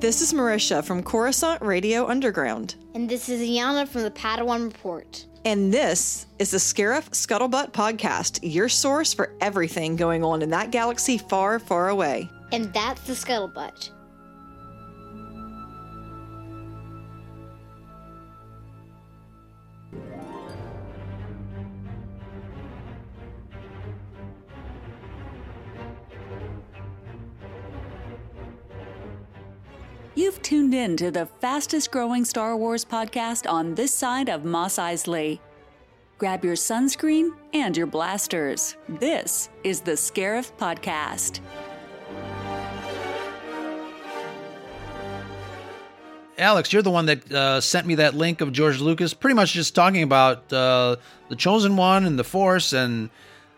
[0.00, 2.76] This is Marisha from Coruscant Radio Underground.
[2.94, 5.26] And this is Iana from the Padawan Report.
[5.44, 10.70] And this is the Scarif Scuttlebutt Podcast, your source for everything going on in that
[10.70, 12.30] galaxy far, far away.
[12.52, 13.90] And that's the Scuttlebutt.
[30.16, 34.76] You've tuned in to the fastest growing Star Wars podcast on this side of Mos
[34.76, 35.38] Eisley.
[36.18, 38.76] Grab your sunscreen and your blasters.
[38.86, 41.40] This is the Scarif Podcast.
[46.40, 49.52] Alex, you're the one that uh, sent me that link of George Lucas, pretty much
[49.52, 50.96] just talking about uh,
[51.28, 53.10] the Chosen One and the Force and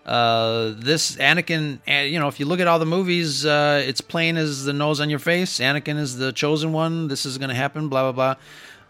[0.05, 1.79] uh, this Anakin,
[2.11, 5.01] you know, if you look at all the movies, uh, it's plain as the nose
[5.01, 5.61] on your face.
[5.61, 7.07] Anakin is the chosen one.
[7.07, 7.89] This is going to happen.
[7.89, 8.37] Blah blah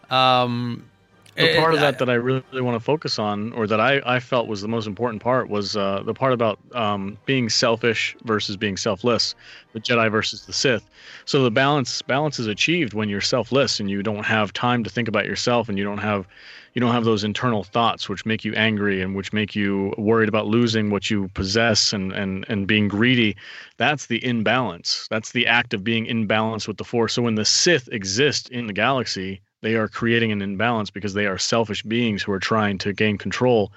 [0.09, 0.43] blah.
[0.43, 0.89] Um,
[1.37, 4.03] the part of that that I really, really want to focus on, or that I,
[4.05, 8.17] I felt was the most important part, was uh, the part about um, being selfish
[8.25, 9.35] versus being selfless,
[9.73, 10.89] the Jedi versus the Sith.
[11.25, 14.91] So the balance balance is achieved when you're selfless and you don't have time to
[14.91, 16.27] think about yourself, and you don't have
[16.75, 20.29] you don't have those internal thoughts which make you angry and which make you worried
[20.29, 23.37] about losing what you possess and and and being greedy.
[23.79, 25.07] That's the imbalance.
[25.11, 27.15] That's the act of being in balance with the force.
[27.15, 31.27] So when the sith exist in the galaxy they are creating an imbalance because they
[31.27, 33.73] are selfish beings who are trying to gain control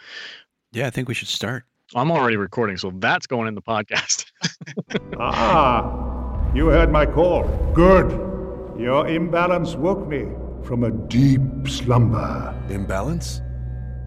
[0.72, 1.64] yeah i think we should start
[1.96, 4.26] i'm already recording so that's going in the podcast
[5.20, 8.12] ah you heard my call good
[8.78, 10.26] your imbalance woke me
[10.66, 12.54] from a deep slumber.
[12.70, 13.42] Imbalance?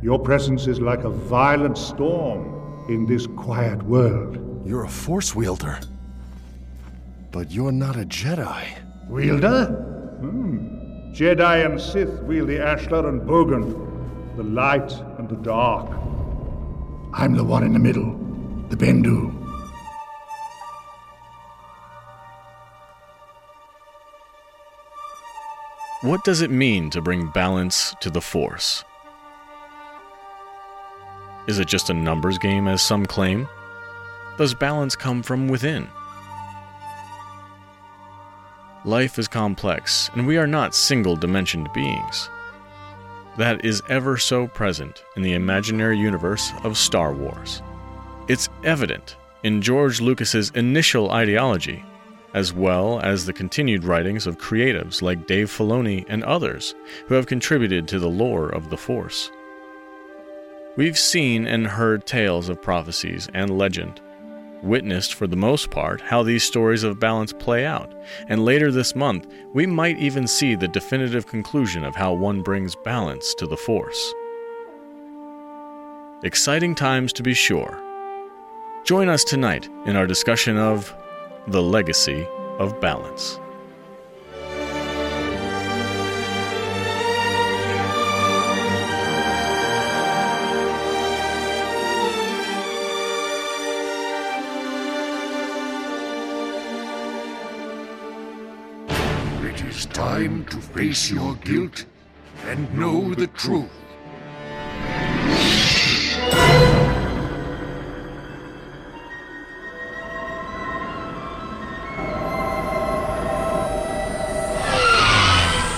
[0.02, 4.38] Your presence is like a violent storm in this quiet world.
[4.66, 5.78] You're a Force wielder.
[7.30, 8.66] But you're not a Jedi.
[9.08, 9.66] Wielder?
[10.20, 10.77] Hmm.
[11.18, 15.90] Jedi and Sith wield the Ashla and Bogan, the light and the dark.
[17.12, 18.12] I'm the one in the middle,
[18.68, 19.32] the Bendu.
[26.02, 28.84] What does it mean to bring balance to the Force?
[31.48, 33.48] Is it just a numbers game, as some claim?
[34.36, 35.88] Does balance come from within?
[38.84, 42.30] Life is complex, and we are not single dimensioned beings.
[43.36, 47.62] That is ever so present in the imaginary universe of Star Wars.
[48.28, 51.84] It's evident in George Lucas's initial ideology
[52.34, 56.74] as well as the continued writings of creatives like Dave Filoni and others
[57.06, 59.30] who have contributed to the lore of the Force.
[60.76, 64.00] We've seen and heard tales of prophecies and legend,
[64.62, 67.94] witnessed for the most part how these stories of balance play out,
[68.28, 72.74] and later this month we might even see the definitive conclusion of how one brings
[72.74, 74.14] balance to the Force.
[76.24, 77.80] Exciting times to be sure.
[78.84, 80.94] Join us tonight in our discussion of
[81.46, 82.26] the Legacy
[82.58, 83.38] of Balance.
[100.18, 101.84] Time to face your guilt
[102.46, 103.70] and know the truth.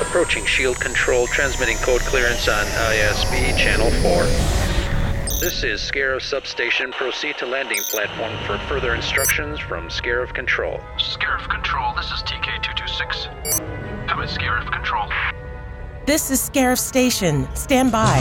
[0.01, 4.25] Approaching shield control, transmitting code clearance on ISB channel 4.
[5.41, 6.93] This is Scarif Substation.
[6.93, 10.81] Proceed to landing platform for further instructions from Scarif Control.
[10.97, 13.70] Scarif Control, this is TK226.
[14.21, 15.09] Come in, Scarif Control.
[16.05, 17.49] This is Scarif Station.
[17.55, 18.19] Stand by.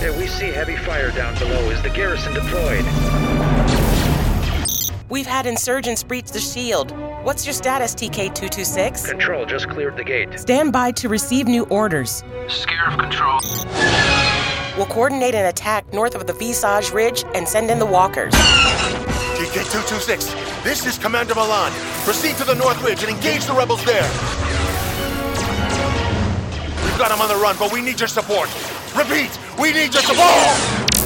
[0.00, 1.68] Yeah, we see heavy fire down below.
[1.68, 2.84] Is the garrison deployed?
[5.10, 6.92] We've had insurgents breach the shield.
[7.24, 9.06] What's your status, TK226?
[9.06, 10.40] Control just cleared the gate.
[10.40, 12.22] Stand by to receive new orders.
[12.46, 14.35] Scarif Control.
[14.76, 18.34] We'll coordinate an attack north of the Visage Ridge and send in the walkers.
[18.34, 21.72] TK226, this is Commander Milan.
[22.04, 24.02] Proceed to the North Ridge and engage the rebels there.
[26.84, 28.50] We've got them on the run, but we need your support.
[28.94, 31.05] Repeat, we need your support!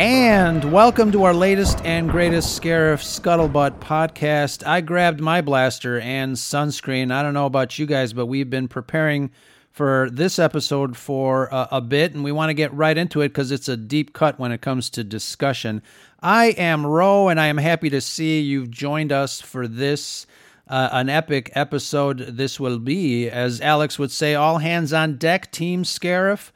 [0.00, 4.66] And welcome to our latest and greatest Scarif Scuttlebutt podcast.
[4.66, 7.12] I grabbed my blaster and sunscreen.
[7.12, 9.30] I don't know about you guys, but we've been preparing
[9.70, 13.50] for this episode for a bit, and we want to get right into it because
[13.50, 15.82] it's a deep cut when it comes to discussion.
[16.22, 20.26] I am Ro, and I am happy to see you've joined us for this.
[20.66, 23.28] Uh, an epic episode this will be.
[23.28, 26.52] As Alex would say, all hands on deck, Team Scarif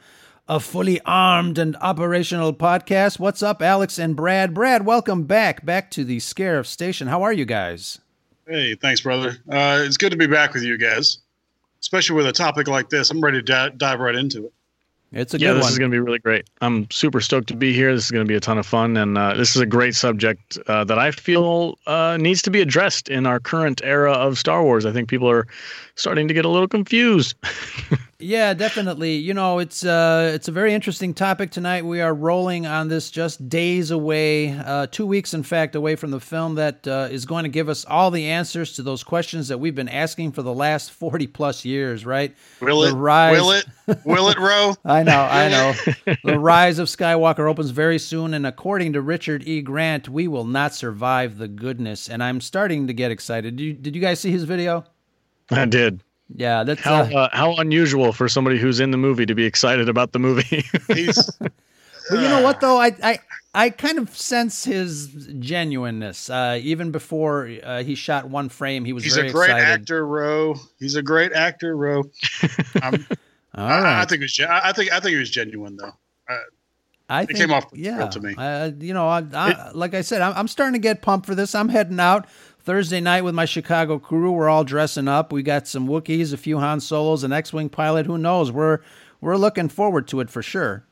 [0.49, 3.19] a fully armed and operational podcast.
[3.19, 4.53] What's up, Alex and Brad?
[4.53, 7.09] Brad, welcome back, back to the Scarif Station.
[7.09, 7.99] How are you guys?
[8.47, 9.39] Hey, thanks, brother.
[9.49, 11.19] Uh, it's good to be back with you guys,
[11.81, 13.11] especially with a topic like this.
[13.11, 14.53] I'm ready to di- dive right into it.
[15.13, 15.73] It's a yeah, good this one.
[15.73, 16.51] is going to be really great.
[16.61, 17.95] I'm super stoked to be here.
[17.95, 19.95] This is going to be a ton of fun, and uh, this is a great
[19.95, 24.39] subject uh, that I feel uh, needs to be addressed in our current era of
[24.39, 24.85] Star Wars.
[24.85, 25.47] I think people are
[25.97, 27.35] starting to get a little confused.
[28.21, 29.17] Yeah, definitely.
[29.17, 31.85] You know, it's uh, it's a very interesting topic tonight.
[31.85, 36.11] We are rolling on this just days away, uh, two weeks, in fact, away from
[36.11, 39.49] the film that uh, is going to give us all the answers to those questions
[39.49, 42.07] that we've been asking for the last forty plus years.
[42.07, 42.35] Right?
[42.61, 42.93] Will The it?
[42.95, 43.65] rise- Will it?
[44.07, 44.75] Will it, Ro?
[44.87, 46.15] I know, I know.
[46.25, 49.61] the rise of Skywalker opens very soon, and according to Richard E.
[49.61, 52.09] Grant, we will not survive the goodness.
[52.09, 53.57] And I'm starting to get excited.
[53.57, 54.85] Did you, did you guys see his video?
[55.63, 56.03] I did.
[56.35, 59.45] Yeah, that's How uh, uh, how unusual for somebody who's in the movie to be
[59.45, 60.65] excited about the movie.
[60.95, 63.19] He's But you know what though, I I
[63.55, 65.09] I kind of sense his
[65.39, 66.29] genuineness.
[66.29, 69.83] Uh, even before uh, he shot one frame, he was he's very a great excited.
[69.83, 70.55] actor, Ro.
[70.79, 72.05] He's a great actor, Ro.
[72.83, 73.07] I'm,
[73.55, 74.33] I, I think it was.
[74.33, 74.93] gen- I I think.
[74.93, 75.93] I think he was genuine, though.
[76.29, 76.39] Uh,
[77.09, 78.09] I it think, came off yeah.
[78.09, 78.35] to me.
[78.37, 81.35] Uh, you know, I, I, like I said, I'm, I'm starting to get pumped for
[81.35, 81.55] this.
[81.55, 82.27] I'm heading out
[82.65, 84.33] Thursday night with my Chicago crew.
[84.33, 85.33] We're all dressing up.
[85.33, 88.07] We got some Wookiees, a few Han Solos, an X-wing pilot.
[88.07, 88.51] Who knows?
[88.51, 88.81] We're
[89.21, 90.85] we're looking forward to it for sure.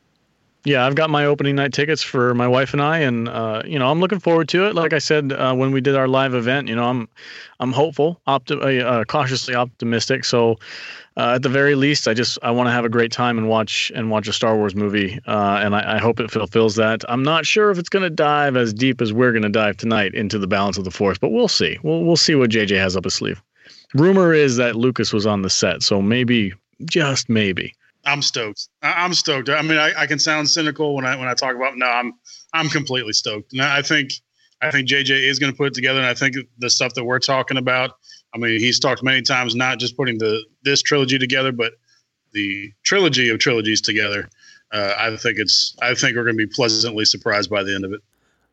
[0.65, 3.77] Yeah, I've got my opening night tickets for my wife and I, and uh, you
[3.79, 4.75] know I'm looking forward to it.
[4.75, 7.09] Like I said uh, when we did our live event, you know I'm
[7.59, 10.25] I'm hopeful, opti- uh, uh, cautiously optimistic.
[10.25, 10.59] So
[11.15, 13.47] uh, at the very least, I just I want to have a great time and
[13.47, 17.03] watch and watch a Star Wars movie, uh, and I, I hope it fulfills that.
[17.07, 19.77] I'm not sure if it's going to dive as deep as we're going to dive
[19.77, 21.77] tonight into the balance of the Force, but we'll see.
[21.83, 23.41] We'll we'll see what JJ has up his sleeve.
[23.93, 26.53] Rumor is that Lucas was on the set, so maybe
[26.85, 27.73] just maybe.
[28.05, 28.67] I'm stoked.
[28.81, 29.49] I, I'm stoked.
[29.49, 31.77] I mean, I, I can sound cynical when I when I talk about.
[31.77, 32.13] No, I'm
[32.53, 33.53] I'm completely stoked.
[33.53, 34.13] And I think
[34.61, 35.99] I think JJ is going to put it together.
[35.99, 37.91] And I think the stuff that we're talking about.
[38.33, 41.73] I mean, he's talked many times not just putting the this trilogy together, but
[42.33, 44.29] the trilogy of trilogies together.
[44.71, 45.75] Uh, I think it's.
[45.81, 48.01] I think we're going to be pleasantly surprised by the end of it.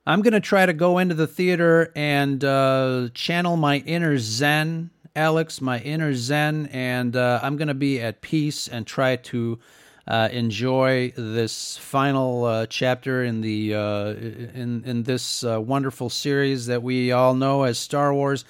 [0.06, 4.90] I'm going to try to go into the theater and uh, channel my inner Zen,
[5.14, 9.58] Alex, my inner Zen, and uh, I'm going to be at peace and try to
[10.06, 16.82] uh, enjoy this final uh, chapter in the uh, in in this wonderful series that
[16.82, 18.44] we all know as Star Wars.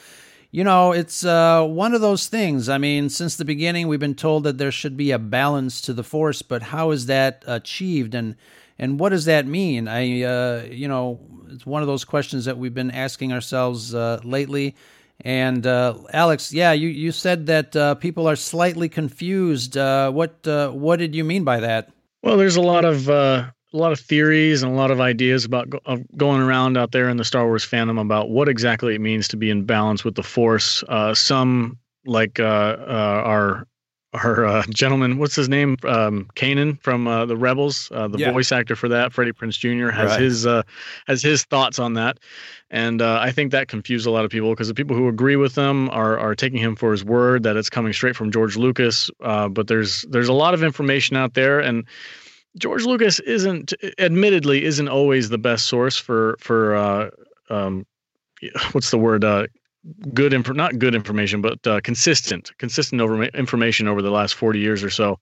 [0.52, 2.68] You know, it's uh, one of those things.
[2.68, 5.92] I mean, since the beginning, we've been told that there should be a balance to
[5.92, 8.14] the Force, but how is that achieved?
[8.14, 8.34] And
[8.78, 9.88] and what does that mean?
[9.88, 11.20] I, uh, you know,
[11.50, 14.74] it's one of those questions that we've been asking ourselves uh, lately.
[15.20, 19.76] And uh, Alex, yeah, you, you said that uh, people are slightly confused.
[19.76, 21.90] Uh, what uh, what did you mean by that?
[22.22, 25.44] Well, there's a lot of uh, a lot of theories and a lot of ideas
[25.44, 28.94] about go- of going around out there in the Star Wars fandom about what exactly
[28.94, 30.82] it means to be in balance with the Force.
[30.88, 33.66] Uh, some like uh, uh, our
[34.12, 38.32] our uh, gentleman, what's his name, um, Kanan from uh, the Rebels, uh, the Yeah.
[38.32, 39.90] voice actor for that, Freddie Prinze Jr.
[39.90, 40.20] has Right.
[40.20, 40.62] his uh,
[41.06, 42.18] has his thoughts on that,
[42.72, 45.36] and uh, I think that confused a lot of people because the people who agree
[45.36, 48.56] with him are are taking him for his word that it's coming straight from George
[48.56, 49.12] Lucas.
[49.22, 51.84] Uh, but there's there's a lot of information out there, and
[52.58, 57.10] George Lucas isn't, admittedly, isn't always the best source for for uh,
[57.48, 57.86] um,
[58.72, 59.24] what's the word?
[59.24, 59.46] Uh,
[60.12, 64.58] good info, not good information, but uh, consistent, consistent over information over the last forty
[64.58, 65.18] years or so.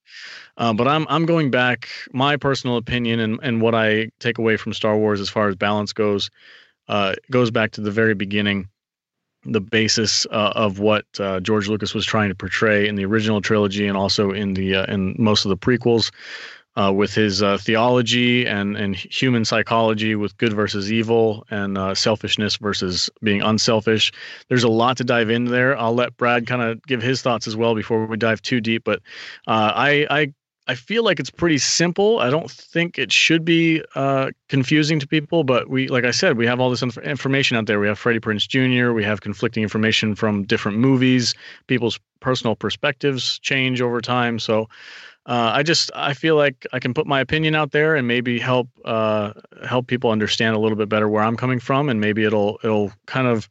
[0.56, 1.88] Uh, but I'm I'm going back.
[2.12, 5.56] My personal opinion and and what I take away from Star Wars as far as
[5.56, 6.30] balance goes,
[6.88, 8.68] uh, goes back to the very beginning
[9.44, 13.40] the basis uh, of what uh, George Lucas was trying to portray in the original
[13.40, 16.10] trilogy and also in the uh, in most of the prequels.
[16.78, 21.92] Uh, with his uh, theology and, and human psychology, with good versus evil and uh,
[21.92, 24.12] selfishness versus being unselfish.
[24.48, 25.76] There's a lot to dive into there.
[25.76, 28.84] I'll let Brad kind of give his thoughts as well before we dive too deep.
[28.84, 29.00] But
[29.48, 30.32] uh, I, I
[30.68, 32.18] I feel like it's pretty simple.
[32.18, 36.36] I don't think it should be uh, confusing to people, but we, like I said,
[36.36, 37.80] we have all this inf- information out there.
[37.80, 38.92] We have Freddie Prinze Jr.
[38.92, 41.34] We have conflicting information from different movies.
[41.68, 44.38] People's personal perspectives change over time.
[44.38, 44.68] So
[45.28, 48.38] uh, I just I feel like I can put my opinion out there and maybe
[48.38, 49.34] help uh,
[49.66, 52.92] help people understand a little bit better where I'm coming from, and maybe it'll it'll
[53.04, 53.46] kind of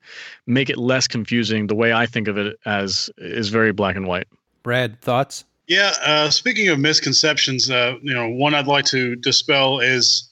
[0.47, 1.67] make it less confusing.
[1.67, 4.27] The way I think of it as is very black and white.
[4.63, 5.45] Brad, thoughts?
[5.67, 5.93] Yeah.
[6.03, 10.27] Uh, speaking of misconceptions, uh, you know, one I'd like to dispel is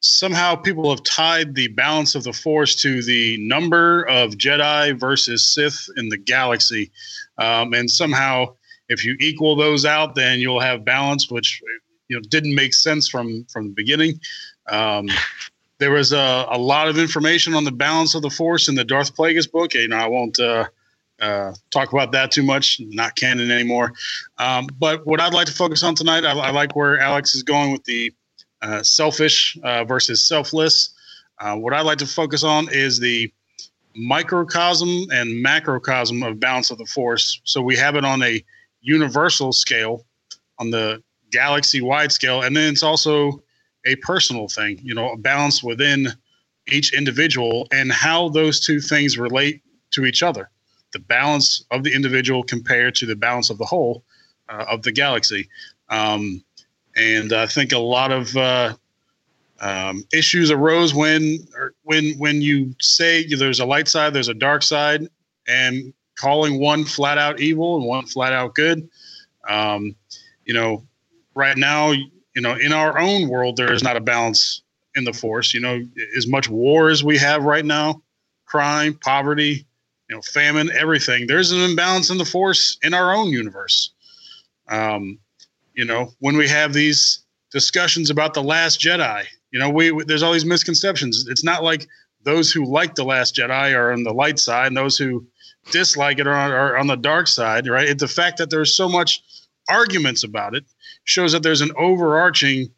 [0.00, 5.54] somehow people have tied the balance of the Force to the number of Jedi versus
[5.54, 6.90] Sith in the galaxy,
[7.38, 8.55] um, and somehow
[8.88, 11.60] if you equal those out, then you'll have balance, which
[12.08, 14.20] you know didn't make sense from from the beginning.
[14.68, 15.08] Um,
[15.78, 18.84] there was a, a lot of information on the balance of the Force in the
[18.84, 19.74] Darth Plagueis book.
[19.74, 20.66] You know, I won't uh,
[21.20, 22.80] uh, talk about that too much.
[22.80, 23.92] Not canon anymore.
[24.38, 27.42] Um, but what I'd like to focus on tonight, I, I like where Alex is
[27.42, 28.12] going with the
[28.62, 30.94] uh, selfish uh, versus selfless.
[31.38, 33.30] Uh, what I'd like to focus on is the
[33.94, 37.40] microcosm and macrocosm of balance of the Force.
[37.44, 38.42] So we have it on a
[38.86, 40.06] universal scale,
[40.58, 43.42] on the galaxy wide scale, and then it's also
[43.84, 44.80] a personal thing.
[44.82, 46.08] You know, a balance within
[46.68, 49.62] each individual and how those two things relate
[49.92, 50.50] to each other.
[50.92, 54.04] The balance of the individual compared to the balance of the whole
[54.48, 55.48] uh, of the galaxy.
[55.88, 56.42] Um,
[56.96, 58.74] and I think a lot of uh,
[59.60, 61.38] um, issues arose when
[61.82, 65.08] when when you say there's a light side, there's a dark side,
[65.46, 68.88] and calling one flat out evil and one flat out good.
[69.48, 69.94] Um,
[70.44, 70.84] you know,
[71.34, 74.62] right now, you know, in our own world, there is not a balance
[74.94, 75.54] in the force.
[75.54, 75.80] You know,
[76.16, 78.02] as much war as we have right now,
[78.46, 79.66] crime, poverty,
[80.08, 81.26] you know, famine, everything.
[81.26, 83.92] There's an imbalance in the force in our own universe.
[84.68, 85.18] Um,
[85.74, 90.04] you know, when we have these discussions about the Last Jedi, you know, we, we
[90.04, 91.26] there's all these misconceptions.
[91.28, 91.86] It's not like
[92.22, 95.26] those who like the Last Jedi are on the light side, and those who
[95.70, 97.88] dislike it or on, or on the dark side, right?
[97.88, 99.22] It's the fact that there's so much
[99.68, 100.64] arguments about it
[101.04, 102.70] shows that there's an overarching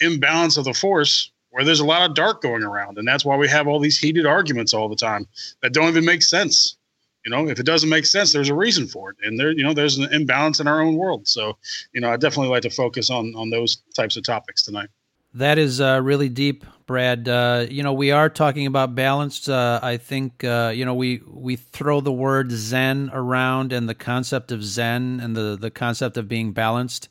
[0.00, 3.36] imbalance of the force where there's a lot of dark going around, and that's why
[3.36, 5.26] we have all these heated arguments all the time
[5.62, 6.76] that don't even make sense.
[7.24, 9.64] You know, if it doesn't make sense, there's a reason for it, and there, you
[9.64, 11.26] know, there's an imbalance in our own world.
[11.26, 11.56] So,
[11.92, 14.88] you know, I definitely like to focus on on those types of topics tonight.
[15.36, 17.28] That is uh, really deep, Brad.
[17.28, 19.46] Uh, you know, we are talking about balance.
[19.50, 23.94] Uh, I think uh, you know we we throw the word Zen around and the
[23.94, 27.10] concept of Zen and the the concept of being balanced.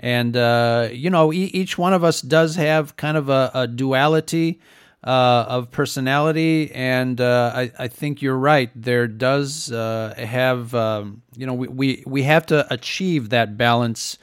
[0.00, 3.66] And uh, you know, e- each one of us does have kind of a, a
[3.68, 4.58] duality
[5.04, 8.70] uh, of personality, and I, I, think you're right.
[8.74, 14.18] There does have um, you know we, we we have to achieve that balance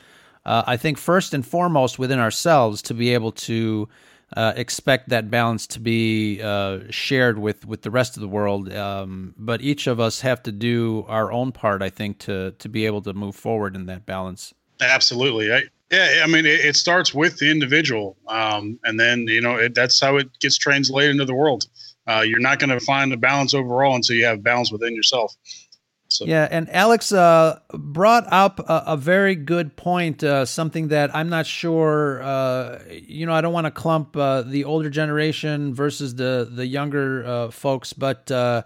[0.47, 3.89] uh, I think first and foremost within ourselves to be able to
[4.35, 8.73] uh, expect that balance to be uh, shared with with the rest of the world.
[8.73, 12.69] Um, but each of us have to do our own part, I think, to to
[12.69, 14.53] be able to move forward in that balance.
[14.81, 15.51] Absolutely.
[15.51, 19.55] I, yeah, I mean, it, it, starts with the individual, um, and then you know
[19.55, 21.65] it, that's how it gets translated into the world.
[22.07, 25.35] Uh, you're not going to find a balance overall until you have balance within yourself.
[26.09, 26.25] So.
[26.25, 31.27] Yeah, and Alex uh, brought up a, a, very good point, uh, something that I'm
[31.27, 32.21] not sure.
[32.23, 36.65] Uh, you know, I don't want to clump uh, the older generation versus the the
[36.65, 38.63] younger uh, folks, but uh,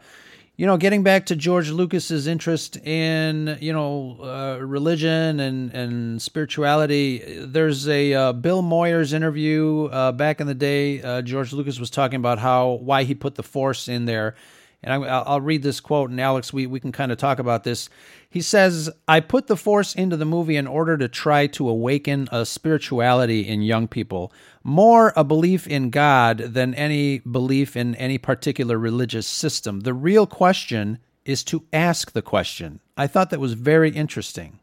[0.55, 7.23] you know, getting back to George Lucas's interest in you know religion and and spirituality.
[7.39, 11.21] There's a Bill Moyers interview back in the day.
[11.23, 14.35] George Lucas was talking about how why he put the Force in there
[14.83, 17.63] and I, will read this quote, and Alex, we, we can kind of talk about
[17.63, 17.87] this.
[18.29, 22.27] He says, I put the Force into the movie in order to try to awaken
[22.31, 24.33] a spirituality in young people,
[24.63, 29.81] more a belief in God than any belief in any particular religious system.
[29.81, 32.79] The real question is to ask the question.
[32.97, 34.59] I thought that was very interesting.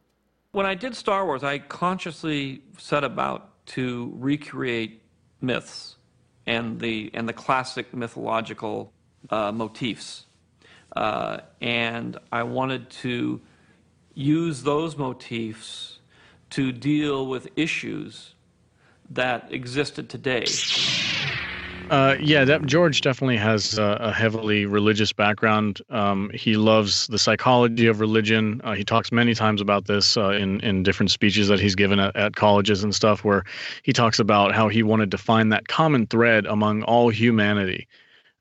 [0.51, 5.03] When I did Star Wars, I consciously set about to recreate
[5.41, 5.97] myths
[6.47, 8.93] and the and the classic mythological
[9.31, 10.27] uh, motifs.
[10.97, 13.41] Uh, and I wanted to
[14.15, 16.01] use those motifs
[16.51, 18.35] to deal with issues
[19.11, 20.45] that existed today.
[21.91, 25.81] Uh, yeah, that George definitely has a, a heavily religious background.
[25.89, 28.61] Um, he loves the psychology of religion.
[28.63, 31.99] Uh, he talks many times about this uh, in in different speeches that he's given
[31.99, 33.45] at, at colleges and stuff, where
[33.85, 37.89] he talks about how he wanted to find that common thread among all humanity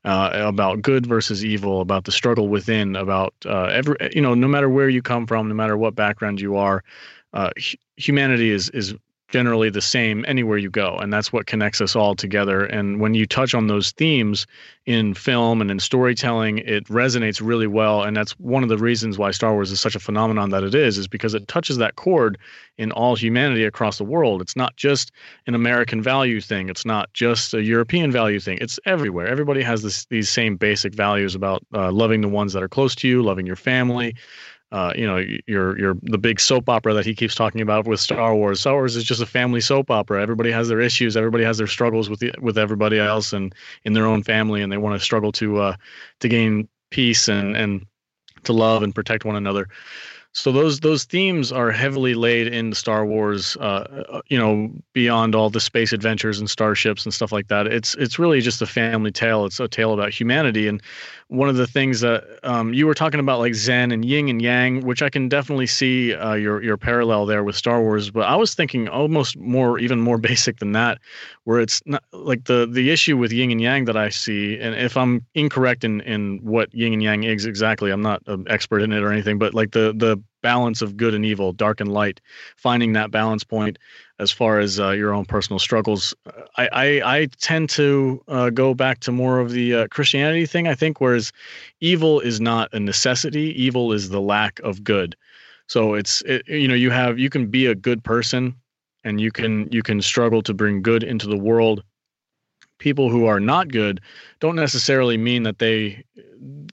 [0.04, 4.48] uh, about good versus evil, about the struggle within, about uh, every you know, no
[4.48, 6.84] matter where you come from, no matter what background you are,
[7.32, 7.50] uh,
[7.96, 8.94] humanity is is
[9.28, 12.64] generally the same anywhere you go and that's what connects us all together.
[12.64, 14.46] And when you touch on those themes
[14.86, 19.18] in film and in storytelling it resonates really well and that's one of the reasons
[19.18, 21.96] why Star Wars is such a phenomenon that it is is because it touches that
[21.96, 22.38] chord
[22.78, 24.40] in all humanity across the world.
[24.40, 25.12] It's not just
[25.46, 26.68] an American value thing.
[26.68, 28.58] It's not just a European value thing.
[28.60, 29.26] It's everywhere.
[29.26, 32.94] Everybody has this, these same basic values about uh, loving the ones that are close
[32.96, 34.14] to you loving your family
[34.70, 38.00] uh, you know, your your the big soap opera that he keeps talking about with
[38.00, 38.60] Star Wars.
[38.60, 40.20] Star Wars is just a family soap opera.
[40.20, 41.16] Everybody has their issues.
[41.16, 44.70] Everybody has their struggles with the, with everybody else and in their own family, and
[44.70, 45.76] they want to struggle to uh,
[46.20, 47.86] to gain peace and and
[48.44, 49.68] to love and protect one another.
[50.32, 53.56] So those those themes are heavily laid in Star Wars.
[53.56, 57.66] Uh, uh, you know, beyond all the space adventures and starships and stuff like that.
[57.66, 59.46] It's it's really just a family tale.
[59.46, 60.68] It's a tale about humanity.
[60.68, 60.82] And
[61.28, 64.40] one of the things that um, you were talking about, like Zen and Yin and
[64.40, 68.10] Yang, which I can definitely see uh, your your parallel there with Star Wars.
[68.10, 70.98] But I was thinking almost more, even more basic than that,
[71.44, 74.58] where it's not like the the issue with Yin and Yang that I see.
[74.58, 78.46] And if I'm incorrect in in what Yin and Yang is exactly, I'm not an
[78.48, 79.38] expert in it or anything.
[79.38, 82.20] But like the the balance of good and evil, dark and light,
[82.56, 83.78] finding that balance point
[84.18, 86.14] as far as uh, your own personal struggles.
[86.56, 90.68] I, I, I tend to uh, go back to more of the uh, Christianity thing,
[90.68, 91.32] I think, whereas
[91.80, 95.16] evil is not a necessity, evil is the lack of good.
[95.66, 98.54] So it's, it, you know, you have, you can be a good person
[99.04, 101.82] and you can, you can struggle to bring good into the world.
[102.78, 104.00] People who are not good
[104.40, 106.04] don't necessarily mean that they,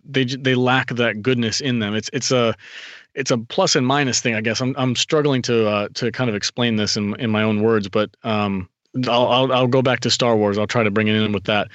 [0.04, 1.96] they, they lack that goodness in them.
[1.96, 2.56] It's, it's a,
[3.16, 4.62] it's a plus and minus thing, I guess.
[4.62, 7.88] I'm I'm struggling to uh, to kind of explain this in in my own words,
[7.88, 8.70] but um,
[9.08, 10.58] I'll, I'll I'll go back to Star Wars.
[10.58, 11.70] I'll try to bring it in with that.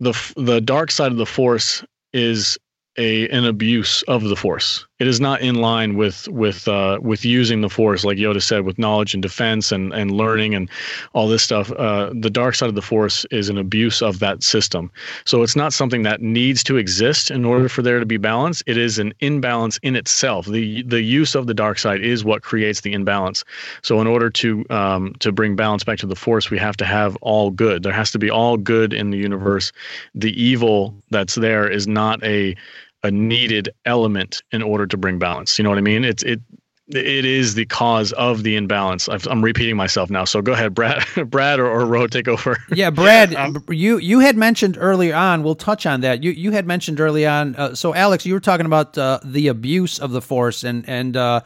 [0.00, 2.58] The the dark side of the Force is
[2.96, 4.86] a an abuse of the force.
[4.98, 8.64] It is not in line with with uh, with using the force, like Yoda said,
[8.64, 10.68] with knowledge and defense and and learning and
[11.12, 11.70] all this stuff.
[11.70, 14.90] Uh, the dark side of the force is an abuse of that system.
[15.24, 18.60] So it's not something that needs to exist in order for there to be balance.
[18.66, 20.46] It is an imbalance in itself.
[20.46, 23.44] the The use of the dark side is what creates the imbalance.
[23.82, 26.84] So in order to um, to bring balance back to the force, we have to
[26.84, 27.84] have all good.
[27.84, 29.70] There has to be all good in the universe.
[30.16, 32.56] The evil that's there is not a
[33.02, 35.58] a needed element in order to bring balance.
[35.58, 36.04] You know what I mean?
[36.04, 36.40] It's it
[36.88, 39.08] it is the cause of the imbalance.
[39.10, 42.56] i am repeating myself now, so go ahead, Brad, Brad, or, or Ro, take over.
[42.74, 45.42] Yeah, Brad, um, you you had mentioned earlier on.
[45.42, 46.22] We'll touch on that.
[46.22, 47.56] You you had mentioned early on.
[47.56, 51.16] Uh, so, Alex, you were talking about uh, the abuse of the force, and and
[51.16, 51.40] uh,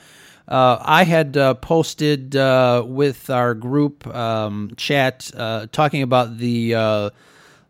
[0.46, 5.30] uh I had uh, posted uh, with our group um, chat
[5.72, 7.12] talking about the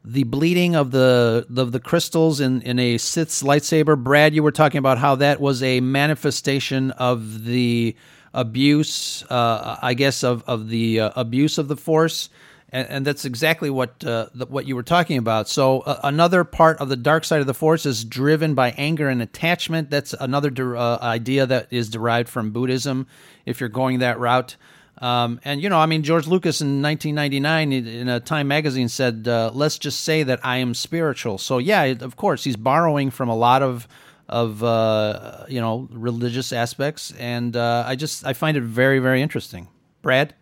[0.04, 3.96] the bleeding of the of the crystals in in a Sith's lightsaber.
[3.96, 7.94] Brad, you were talking about how that was a manifestation of the
[8.34, 12.30] abuse, uh, I guess, of of the uh, abuse of the Force,
[12.70, 15.48] and, and that's exactly what uh, the, what you were talking about.
[15.48, 19.08] So uh, another part of the dark side of the Force is driven by anger
[19.08, 19.88] and attachment.
[19.90, 23.06] That's another de- uh, idea that is derived from Buddhism.
[23.46, 24.56] If you're going that route.
[25.02, 29.26] Um, and you know, I mean, George Lucas in 1999 in a Time magazine said,
[29.26, 33.28] uh, "Let's just say that I am spiritual." So yeah, of course, he's borrowing from
[33.28, 33.88] a lot of
[34.28, 39.20] of uh, you know religious aspects, and uh, I just I find it very very
[39.20, 39.66] interesting.
[40.02, 40.34] Brad.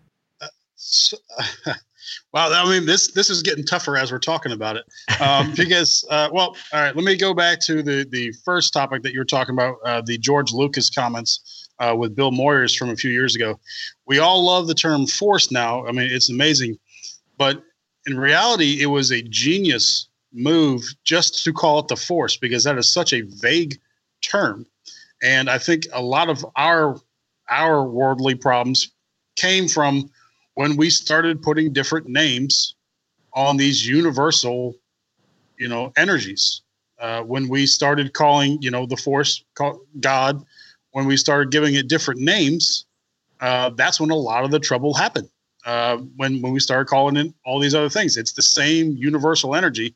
[0.77, 1.17] So,
[2.35, 4.85] wow, I mean this this is getting tougher as we're talking about it
[5.23, 9.03] um, because uh, well, all right, let me go back to the the first topic
[9.05, 12.91] that you were talking about, uh, the George Lucas comments uh, with Bill Moyers from
[12.91, 13.59] a few years ago.
[14.07, 15.87] We all love the term force now.
[15.87, 16.79] I mean, it's amazing.
[17.39, 17.63] But
[18.07, 22.79] in reality, it was a genius move just to call it the force because that
[22.79, 23.79] is such a vague
[24.23, 24.67] term.
[25.23, 27.01] And I think a lot of our
[27.49, 28.93] our worldly problems
[29.37, 30.09] came from
[30.55, 32.75] when we started putting different names
[33.33, 34.77] on these universal,
[35.59, 36.63] you know, energies.
[37.01, 39.43] Uh, when we started calling, you know, the force,
[40.01, 40.45] God,
[40.93, 42.87] when we started giving it different names,
[43.41, 45.29] uh, that's when a lot of the trouble happened.
[45.67, 49.55] Uh, when when we started calling it all these other things, it's the same universal
[49.55, 49.95] energy,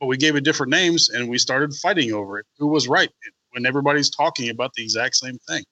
[0.00, 2.46] but we gave it different names and we started fighting over it.
[2.58, 3.10] Who was right
[3.50, 5.64] when everybody's talking about the exact same thing?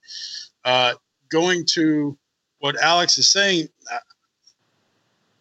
[0.65, 0.95] Uh,
[1.29, 2.17] going to
[2.61, 3.99] what Alex is saying, uh,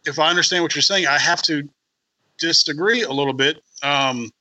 [0.06, 1.70] if I understand what you're saying, I have to
[2.40, 3.62] disagree a little bit.
[3.84, 4.32] Um,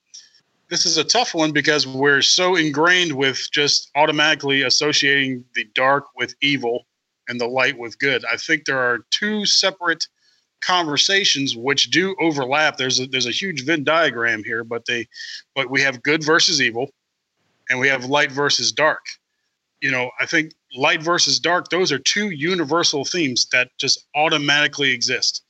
[0.70, 6.04] this is a tough one because we're so ingrained with just automatically associating the dark
[6.16, 6.86] with evil
[7.28, 8.24] and the light with good.
[8.24, 10.06] I think there are two separate
[10.60, 12.76] conversations which do overlap.
[12.76, 15.08] There's a there's a huge Venn diagram here, but they
[15.54, 16.90] but we have good versus evil
[17.68, 19.04] and we have light versus dark.
[19.80, 24.90] You know, I think light versus dark, those are two universal themes that just automatically
[24.90, 25.42] exist,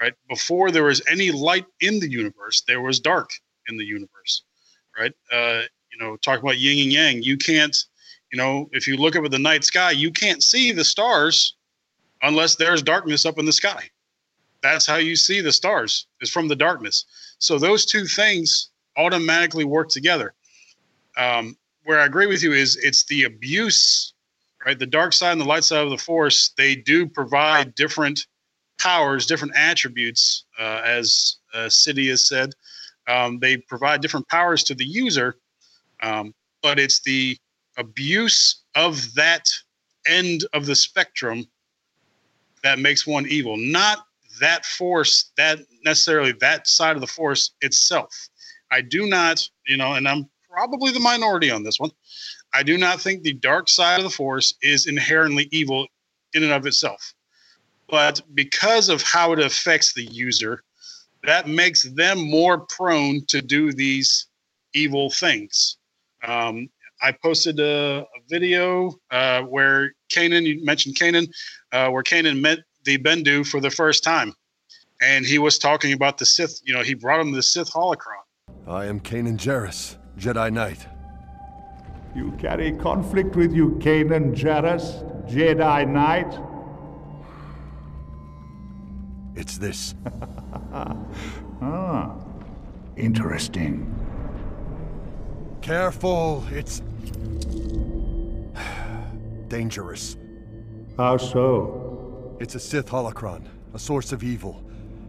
[0.00, 0.12] right?
[0.28, 3.30] Before there was any light in the universe, there was dark
[3.68, 4.42] in the universe,
[4.98, 5.12] right?
[5.32, 7.22] Uh, you know, talk about yin and yang.
[7.22, 7.76] You can't,
[8.32, 11.56] you know, if you look up at the night sky, you can't see the stars
[12.22, 13.90] unless there's darkness up in the sky.
[14.62, 17.04] That's how you see the stars is from the darkness.
[17.38, 20.34] So those two things automatically work together.
[21.16, 24.12] Um, where I agree with you is it's the abuse,
[24.64, 24.78] right?
[24.78, 28.26] The dark side and the light side of the force, they do provide different
[28.78, 32.50] powers, different attributes, uh, as uh, has said.
[33.08, 35.36] Um, they provide different powers to the user,
[36.02, 37.36] um, but it's the
[37.76, 39.46] abuse of that
[40.06, 41.46] end of the spectrum
[42.62, 44.06] that makes one evil, not
[44.40, 48.28] that force, that necessarily that side of the force itself.
[48.70, 51.90] I do not, you know, and I'm probably the minority on this one.
[52.52, 55.86] I do not think the dark side of the force is inherently evil
[56.34, 57.14] in and of itself.
[57.88, 60.62] But because of how it affects the user,
[61.26, 64.26] that makes them more prone to do these
[64.74, 65.76] evil things.
[66.26, 66.68] Um,
[67.02, 71.28] I posted a, a video uh, where Kanan, you mentioned Kanan,
[71.72, 74.32] uh, where Kanan met the Bendu for the first time.
[75.02, 78.22] And he was talking about the Sith, you know, he brought him the Sith holocron.
[78.66, 80.86] I am Kanan Jarrus, Jedi Knight.
[82.14, 86.32] You carry conflict with you, Kanan Jarrus, Jedi Knight?
[89.34, 89.94] It's this.
[91.62, 92.14] ah,
[92.96, 93.92] interesting.
[95.62, 96.82] Careful, it's.
[99.48, 100.16] dangerous.
[100.96, 102.36] How so?
[102.40, 104.62] It's a Sith holocron, a source of evil.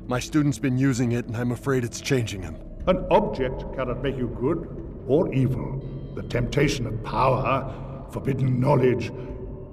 [0.08, 2.56] My student's been using it, and I'm afraid it's changing him.
[2.88, 5.84] An object cannot make you good or evil.
[6.16, 7.74] The temptation of power,
[8.12, 9.12] forbidden knowledge,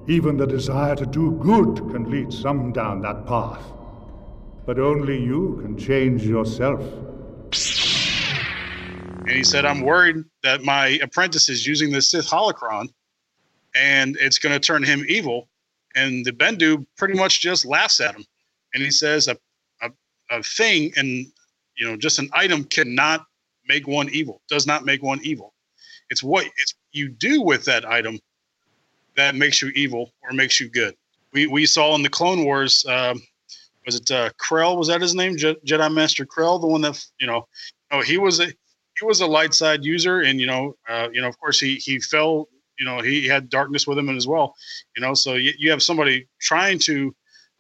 [0.09, 3.63] even the desire to do good can lead some down that path.
[4.67, 6.81] But only you can change yourself.
[9.27, 12.89] And he said, I'm worried that my apprentice is using the Sith holocron
[13.75, 15.49] and it's going to turn him evil.
[15.95, 18.25] And the Bendu pretty much just laughs at him.
[18.75, 19.37] And he says, a,
[19.83, 19.91] a,
[20.31, 21.27] a thing and
[21.77, 23.25] you know just an item cannot
[23.69, 25.53] make one evil does not make one evil
[26.11, 28.19] it's what it's you do with that item
[29.17, 30.95] that makes you evil or makes you good
[31.33, 33.21] we we saw in the clone wars um,
[33.87, 37.05] was it uh, krell was that his name Je- jedi master krell the one that
[37.21, 37.47] you know
[37.91, 41.21] oh he was a he was a light side user and you know uh, you
[41.21, 44.55] know of course he he fell you know he had darkness with him as well
[44.97, 47.15] you know so you, you have somebody trying to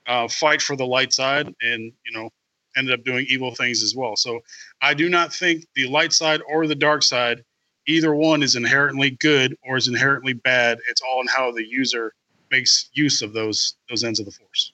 [0.06, 2.28] uh, fight for the light side and you know
[2.76, 4.16] ended up doing evil things as well.
[4.16, 4.40] So
[4.82, 7.44] I do not think the light side or the dark side,
[7.86, 10.78] either one is inherently good or is inherently bad.
[10.88, 12.12] It's all in how the user
[12.50, 14.72] makes use of those those ends of the force.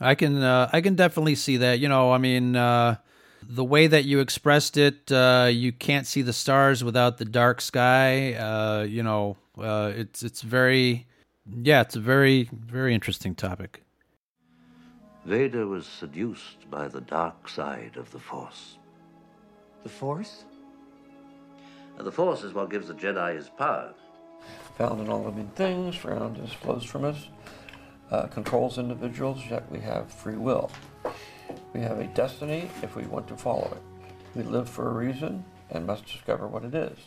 [0.00, 1.78] I can uh, I can definitely see that.
[1.78, 2.96] You know, I mean, uh,
[3.42, 7.60] the way that you expressed it, uh, you can't see the stars without the dark
[7.60, 8.34] sky.
[8.34, 11.06] Uh, you know, uh, it's it's very,
[11.46, 13.82] yeah, it's a very very interesting topic.
[15.26, 18.78] Vader was seduced by the dark side of the Force.
[19.82, 20.44] The Force?
[21.98, 23.92] And the Force is what gives the Jedi his power.
[24.78, 27.28] Found in all living things, found as flows from us,
[28.10, 30.70] uh, controls individuals, yet we have free will.
[31.72, 33.82] We have a destiny if we want to follow it.
[34.34, 36.98] We live for a reason and must discover what it is.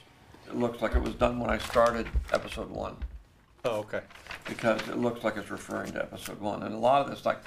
[0.47, 2.97] It looks like it was done when I started episode one.
[3.65, 4.01] Oh, okay.
[4.45, 6.63] Because it looks like it's referring to episode one.
[6.63, 7.37] And a lot of this, like,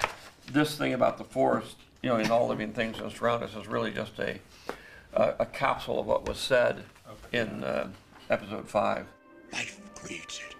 [0.51, 3.67] this thing about the forest, you know, in all living things that surround us is
[3.67, 4.39] really just a,
[5.13, 7.39] a, a capsule of what was said okay.
[7.39, 7.89] in uh,
[8.29, 9.05] episode five.
[9.53, 10.55] Life creates it,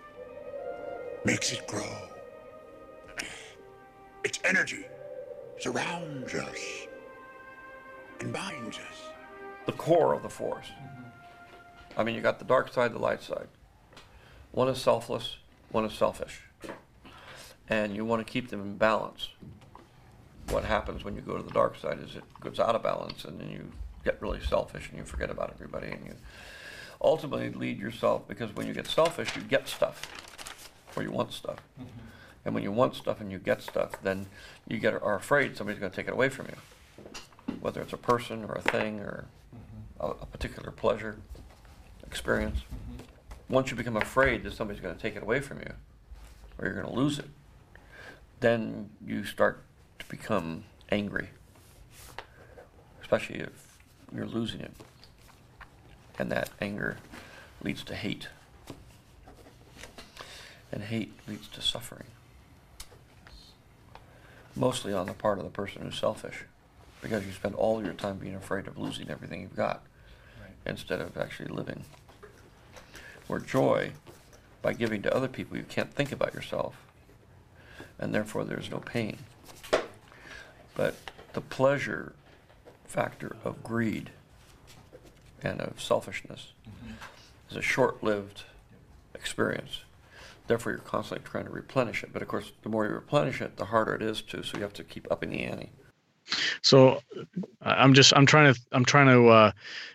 [1.26, 1.84] makes it grow.
[4.28, 4.86] Its energy
[5.58, 6.60] surrounds us
[8.20, 9.10] and binds us.
[9.66, 10.66] The core of the force.
[10.66, 12.00] Mm-hmm.
[12.00, 13.48] I mean, you got the dark side, the light side.
[14.52, 15.38] One is selfless,
[15.72, 16.42] one is selfish.
[17.70, 19.30] And you want to keep them in balance
[20.50, 23.24] what happens when you go to the dark side is it goes out of balance
[23.24, 23.72] and then you
[24.04, 26.16] get really selfish and you forget about everybody and you
[27.02, 31.60] ultimately lead yourself because when you get selfish you get stuff or you want stuff
[31.80, 32.08] mm-hmm.
[32.48, 34.26] And when you want stuff and you get stuff then
[34.68, 37.98] you get are afraid somebody's going to take it away from you whether it's a
[37.98, 40.06] person or a thing or mm-hmm.
[40.06, 41.18] a, a, particular pleasure
[42.06, 43.54] experience mm-hmm.
[43.54, 45.74] once you become afraid that somebody's going to take it away from you
[46.58, 47.30] or you're going to lose it
[48.40, 49.64] then you start
[50.00, 51.30] to become angry,
[53.02, 53.78] especially if
[54.14, 54.72] you're losing it.
[56.20, 56.98] And that anger
[57.64, 58.28] leads to hate.
[60.72, 62.08] And hate leads to suffering.
[64.58, 66.46] Mostly on the part of the person who's selfish,
[67.02, 69.84] because you spend all your time being afraid of losing everything you've got
[70.66, 71.86] instead of actually living.
[73.28, 73.92] Where joy,
[74.64, 76.76] by giving to other people, you can't think about yourself,
[78.00, 79.18] and therefore there's no pain.
[80.74, 80.96] But
[81.34, 82.14] the pleasure
[82.86, 84.10] factor of greed
[85.44, 86.94] and of selfishness mm-hmm.
[87.52, 88.44] is a short lived
[89.14, 89.82] experience.
[90.48, 92.12] Therefore, you're constantly trying to replenish it.
[92.14, 94.44] But of course, the more you replenish it, the harder it is to.
[94.44, 95.72] So you have to keep upping the ante.
[96.62, 97.02] So
[97.62, 99.52] I'm just I'm trying to I'm trying to uh,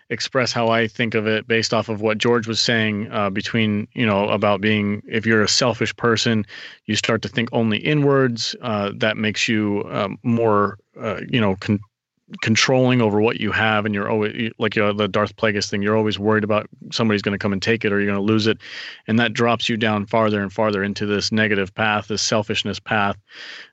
[0.09, 3.87] express how I think of it based off of what George was saying uh, between
[3.93, 6.45] you know about being if you're a selfish person,
[6.85, 8.55] you start to think only inwards.
[8.61, 11.79] Uh, that makes you um, more uh, you know con-
[12.41, 15.81] controlling over what you have and you're always like you know, the Darth Plagueis thing
[15.81, 18.33] you're always worried about somebody's going to come and take it or you're going to
[18.33, 18.57] lose it.
[19.07, 23.17] And that drops you down farther and farther into this negative path this selfishness path.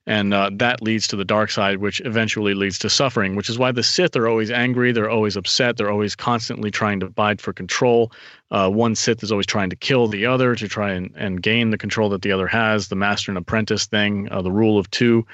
[0.06, 3.58] And uh, that leads to the dark side which eventually leads to suffering which is
[3.58, 7.40] why the Sith are always angry they're always upset they're always constantly trying to bide
[7.40, 8.12] for control.
[8.50, 11.70] Uh, one Sith is always trying to kill the other to try and, and gain
[11.70, 14.90] the control that the other has the master and apprentice thing uh, the rule of
[14.90, 15.24] two.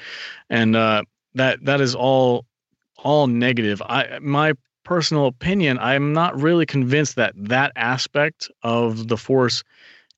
[0.51, 1.03] And uh,
[1.35, 2.45] that that is all
[2.99, 3.83] all negative.
[3.83, 4.53] I my
[4.85, 9.65] personal opinion, I'm not really convinced that that aspect of the force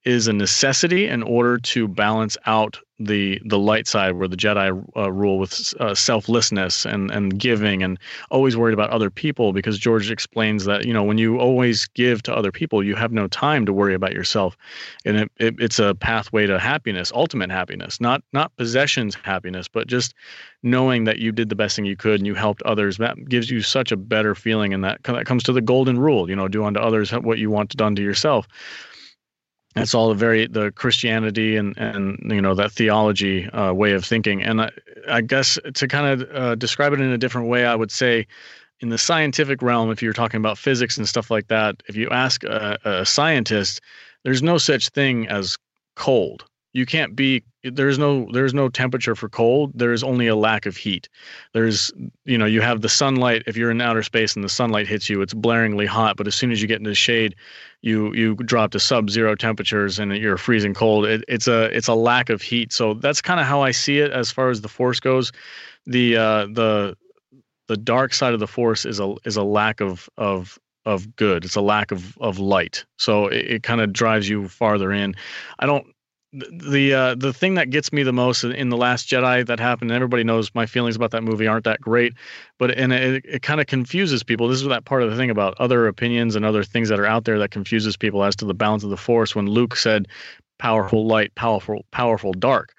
[0.05, 4.71] is a necessity in order to balance out the the light side where the Jedi
[4.97, 7.99] uh, rule with uh, selflessness and and giving and
[8.31, 12.23] always worried about other people because George explains that you know when you always give
[12.25, 14.57] to other people you have no time to worry about yourself.
[15.05, 19.87] And it, it, it's a pathway to happiness ultimate happiness not not possessions happiness but
[19.87, 20.15] just
[20.65, 22.97] knowing that you did the best thing you could and you helped others.
[22.97, 26.29] That gives you such a better feeling and that that comes to the golden rule
[26.29, 28.49] you know do unto others what you want done to yourself
[29.75, 34.43] that's all very the Christianity and and you know that theology uh, way of thinking.
[34.43, 34.71] And I,
[35.09, 38.27] I guess to kind of uh, describe it in a different way, I would say
[38.81, 42.09] in the scientific realm, if you're talking about physics and stuff like that, if you
[42.11, 43.81] ask a, a scientist,
[44.25, 45.57] there's no such thing as
[45.97, 46.45] cold.
[46.79, 49.73] You can't be there's no there's no temperature for cold.
[49.75, 51.09] There is only a lack of heat.
[51.53, 51.91] There's
[52.25, 53.43] you know you have the sunlight.
[53.47, 56.37] If you're in outer space and the sunlight hits you it's blaringly hot but as
[56.37, 57.35] soon as you get into the shade
[57.83, 61.05] you you drop to sub zero temperatures and you're freezing cold.
[61.05, 62.73] It, it's a it's a lack of heat.
[62.73, 65.33] So that's kind of how i see it as far as the force goes.
[65.87, 66.97] The uh the
[67.67, 71.45] the dark side of the force is a is a lack of of of good.
[71.45, 72.87] It's a lack of of light.
[72.99, 75.17] So it, it kind of drives you farther in.
[75.59, 75.87] I don't
[76.33, 79.91] the uh, the thing that gets me the most in the Last Jedi that happened.
[79.91, 82.13] everybody knows my feelings about that movie aren't that great,
[82.59, 84.49] but and it, it kind of confuses people.
[84.49, 87.07] This is that part of the thing about other opinions and other things that are
[87.07, 89.35] out there that confuses people as to the balance of the Force.
[89.35, 90.07] When Luke said,
[90.59, 92.75] "Powerful light, powerful, powerful dark,"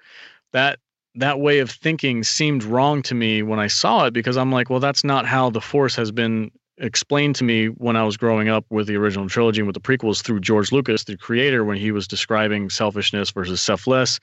[0.52, 0.78] that
[1.16, 4.70] that way of thinking seemed wrong to me when I saw it because I'm like,
[4.70, 8.48] well, that's not how the Force has been explained to me when I was growing
[8.48, 11.76] up with the original trilogy and with the prequels through George Lucas, the creator, when
[11.76, 14.18] he was describing selfishness versus selfless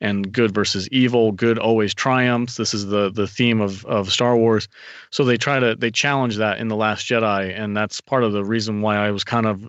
[0.00, 1.32] and good versus evil.
[1.32, 2.56] Good always triumphs.
[2.56, 4.68] This is the the theme of of Star Wars.
[5.10, 8.32] So they try to they challenge that in the Last Jedi, and that's part of
[8.32, 9.68] the reason why I was kind of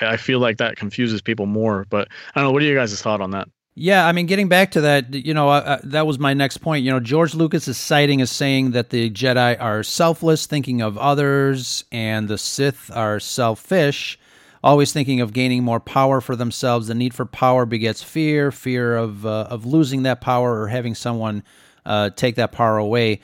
[0.00, 1.86] I feel like that confuses people more.
[1.88, 2.52] But I don't know.
[2.52, 3.48] What are you guys' thought on that?
[3.78, 6.82] Yeah, I mean, getting back to that, you know, uh, that was my next point.
[6.82, 10.96] You know, George Lucas is citing as saying that the Jedi are selfless, thinking of
[10.96, 14.18] others, and the Sith are selfish,
[14.64, 16.86] always thinking of gaining more power for themselves.
[16.86, 20.94] The need for power begets fear, fear of uh, of losing that power or having
[20.94, 21.42] someone
[21.84, 23.20] uh, take that power away.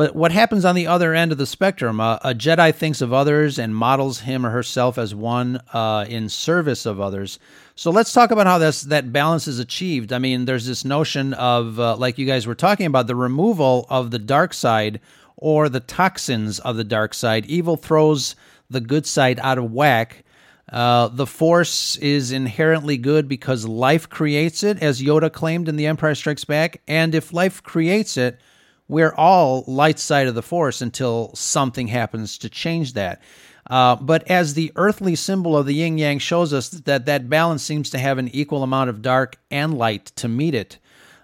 [0.00, 2.00] But what happens on the other end of the spectrum?
[2.00, 6.30] Uh, a Jedi thinks of others and models him or herself as one uh, in
[6.30, 7.38] service of others.
[7.74, 10.14] So let's talk about how this that balance is achieved.
[10.14, 13.86] I mean, there's this notion of, uh, like you guys were talking about, the removal
[13.90, 15.00] of the dark side
[15.36, 17.44] or the toxins of the dark side.
[17.44, 18.36] Evil throws
[18.70, 20.24] the good side out of whack.
[20.72, 25.86] Uh, the Force is inherently good because life creates it, as Yoda claimed in The
[25.88, 26.80] Empire Strikes Back.
[26.88, 28.40] And if life creates it,
[28.90, 33.22] we're all light side of the Force until something happens to change that.
[33.68, 37.62] Uh, but as the earthly symbol of the yin yang shows us that that balance
[37.62, 40.78] seems to have an equal amount of dark and light to meet it.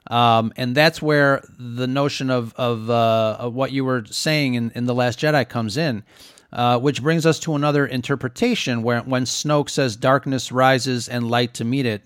[0.09, 4.71] Um, and that's where the notion of, of, uh, of what you were saying in,
[4.77, 6.05] in The Last Jedi comes in.
[6.53, 11.53] Uh, which brings us to another interpretation where when Snoke says darkness rises and light
[11.55, 12.03] to meet it,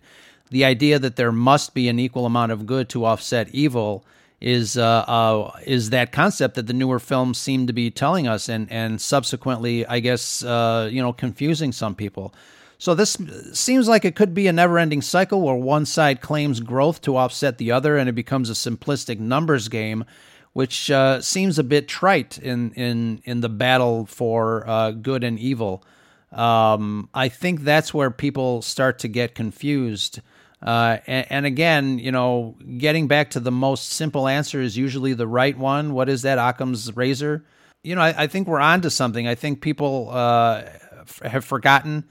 [0.48, 4.04] the idea that there must be an equal amount of good to offset evil
[4.40, 8.48] is uh, uh, is that concept that the newer films seem to be telling us,
[8.48, 12.34] and and subsequently, I guess uh, you know, confusing some people.
[12.78, 13.18] So this
[13.52, 17.58] seems like it could be a never-ending cycle where one side claims growth to offset
[17.58, 20.06] the other, and it becomes a simplistic numbers game,
[20.54, 25.38] which uh, seems a bit trite in in in the battle for uh, good and
[25.38, 25.84] evil.
[26.32, 30.20] Um, I think that's where people start to get confused.
[30.62, 35.14] Uh, and, and, again, you know, getting back to the most simple answer is usually
[35.14, 35.94] the right one.
[35.94, 36.38] What is that?
[36.38, 37.44] Occam's razor.
[37.82, 39.26] You know, I, I think we're on to something.
[39.26, 40.64] I think people uh,
[41.00, 42.04] f- have forgotten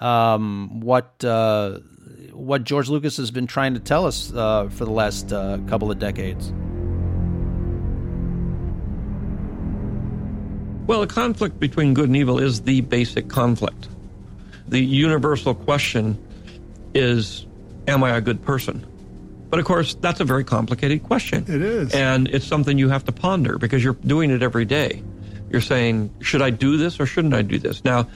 [0.00, 1.80] um, what uh,
[2.32, 5.90] what George Lucas has been trying to tell us uh, for the last uh, couple
[5.90, 6.54] of decades.
[10.86, 13.88] Well, a conflict between good and evil is the basic conflict.
[14.68, 16.18] The universal question
[16.94, 17.46] is
[17.88, 18.86] Am I a good person?
[19.50, 21.42] But of course, that's a very complicated question.
[21.42, 21.92] It is.
[21.92, 25.02] And it's something you have to ponder because you're doing it every day.
[25.50, 27.84] You're saying, Should I do this or shouldn't I do this?
[27.84, 28.06] Now,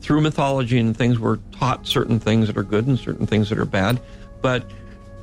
[0.00, 3.58] through mythology and things, we're taught certain things that are good and certain things that
[3.58, 4.00] are bad.
[4.42, 4.70] But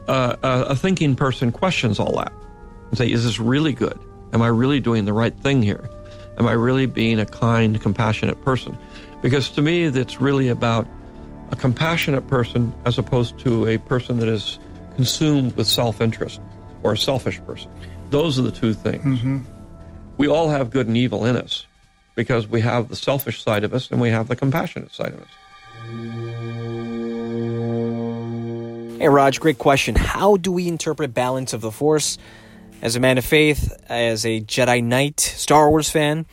[0.08, 2.34] uh, a, a thinking person questions all that
[2.90, 4.00] and say, Is this really good?
[4.34, 5.88] Am I really doing the right thing here?
[6.40, 8.76] Am I really being a kind, compassionate person?
[9.22, 10.88] Because to me, that's really about
[11.52, 14.60] a compassionate person as opposed to a person that is
[14.96, 16.42] consumed with self interest
[16.84, 17.70] or a selfish person.
[18.10, 19.04] Those are the two things.
[19.04, 19.40] Mm-hmm.
[20.18, 21.66] We all have good and evil in us
[22.16, 25.22] because we have the selfish side of us and we have the compassionate side of
[25.22, 25.28] us.
[29.00, 29.96] Hey, Raj, great question.
[29.96, 32.18] How do we interpret balance of the Force?
[32.84, 36.26] As a man of faith, as a Jedi Knight, Star Wars fan,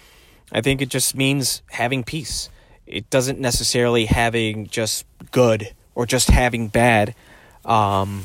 [0.52, 2.50] I think it just means having peace.
[2.88, 7.14] It doesn't necessarily having just good or just having bad.
[7.64, 8.24] Um,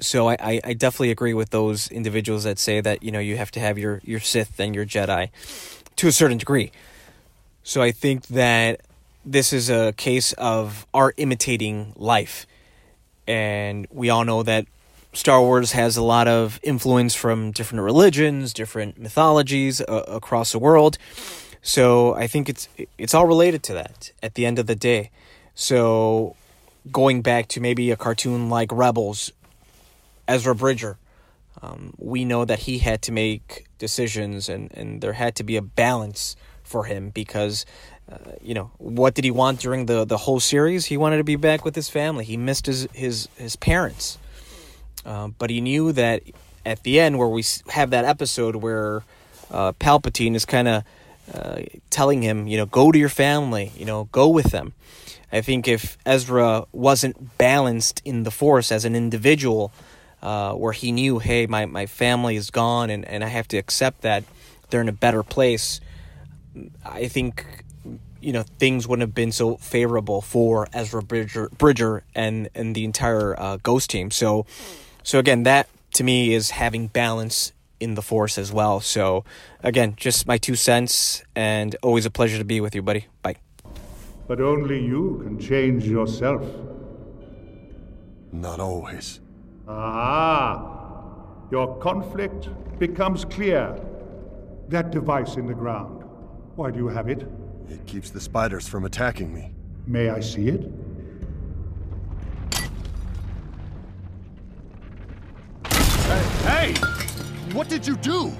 [0.00, 3.50] so I, I definitely agree with those individuals that say that you know you have
[3.52, 5.30] to have your your Sith and your Jedi
[5.96, 6.70] to a certain degree.
[7.62, 8.80] So I think that
[9.24, 12.46] this is a case of art imitating life,
[13.26, 14.66] and we all know that
[15.12, 20.58] Star Wars has a lot of influence from different religions, different mythologies uh, across the
[20.58, 20.98] world.
[21.66, 25.10] So I think it's it's all related to that at the end of the day.
[25.56, 26.36] So
[26.92, 29.32] going back to maybe a cartoon like Rebels,
[30.28, 30.96] Ezra Bridger,
[31.60, 35.56] um, we know that he had to make decisions and, and there had to be
[35.56, 37.66] a balance for him because
[38.12, 40.86] uh, you know what did he want during the, the whole series?
[40.86, 42.24] He wanted to be back with his family.
[42.24, 44.18] He missed his his, his parents.
[45.04, 46.22] Uh, but he knew that
[46.64, 49.02] at the end, where we have that episode where
[49.50, 50.84] uh, Palpatine is kind of
[51.32, 54.72] uh, telling him, you know, go to your family, you know, go with them.
[55.32, 59.72] I think if Ezra wasn't balanced in the Force as an individual,
[60.22, 63.56] uh, where he knew, hey, my, my family is gone and, and I have to
[63.56, 64.24] accept that
[64.70, 65.80] they're in a better place,
[66.84, 67.64] I think,
[68.20, 72.84] you know, things wouldn't have been so favorable for Ezra Bridger, Bridger and, and the
[72.84, 74.10] entire uh, Ghost team.
[74.10, 74.46] So,
[75.02, 78.80] so again, that to me is having balance in the force as well.
[78.80, 79.24] So
[79.62, 83.06] again, just my two cents and always a pleasure to be with you, buddy.
[83.22, 83.36] Bye.
[84.26, 86.42] But only you can change yourself.
[88.32, 89.20] Not always.
[89.68, 93.80] Ah, your conflict becomes clear.
[94.68, 96.04] That device in the ground.
[96.56, 97.26] Why do you have it?
[97.68, 99.52] It keeps the spiders from attacking me.
[99.86, 100.70] May I see it?
[106.44, 106.74] Hey!
[107.52, 108.32] What did you do?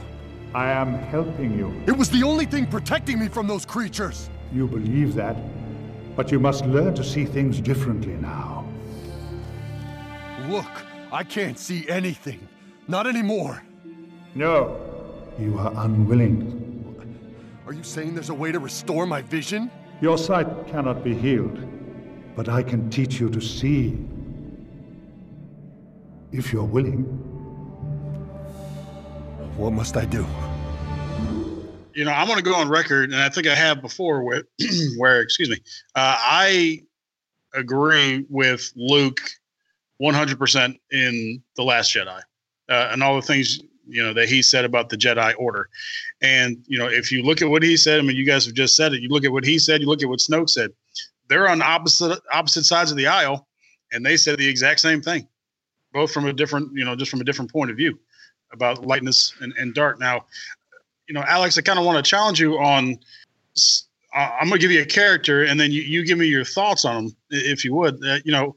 [0.54, 1.74] I am helping you.
[1.86, 4.30] It was the only thing protecting me from those creatures.
[4.52, 5.36] You believe that,
[6.16, 8.64] but you must learn to see things differently now.
[10.48, 10.70] Look,
[11.12, 12.46] I can't see anything.
[12.88, 13.62] Not anymore.
[14.34, 14.80] No,
[15.38, 16.62] you are unwilling.
[17.66, 19.70] Are you saying there's a way to restore my vision?
[20.00, 21.58] Your sight cannot be healed,
[22.36, 23.98] but I can teach you to see.
[26.32, 27.25] If you're willing.
[29.56, 30.26] What must I do?
[31.94, 34.44] You know, I'm going to go on record, and I think I have before, where,
[34.98, 35.56] where excuse me,
[35.94, 36.82] uh, I
[37.54, 39.20] agree with Luke
[40.02, 42.20] 100% in The Last Jedi
[42.68, 45.70] uh, and all the things, you know, that he said about the Jedi Order.
[46.20, 48.54] And, you know, if you look at what he said, I mean, you guys have
[48.54, 49.00] just said it.
[49.00, 50.70] You look at what he said, you look at what Snoke said.
[51.30, 53.48] They're on opposite opposite sides of the aisle,
[53.90, 55.26] and they said the exact same thing,
[55.94, 57.98] both from a different, you know, just from a different point of view
[58.52, 59.98] about lightness and, and dark.
[59.98, 60.24] Now,
[61.08, 62.98] you know, Alex, I kind of want to challenge you on.
[64.14, 66.44] Uh, I'm going to give you a character, and then you, you give me your
[66.44, 68.02] thoughts on them, if you would.
[68.04, 68.56] Uh, you know,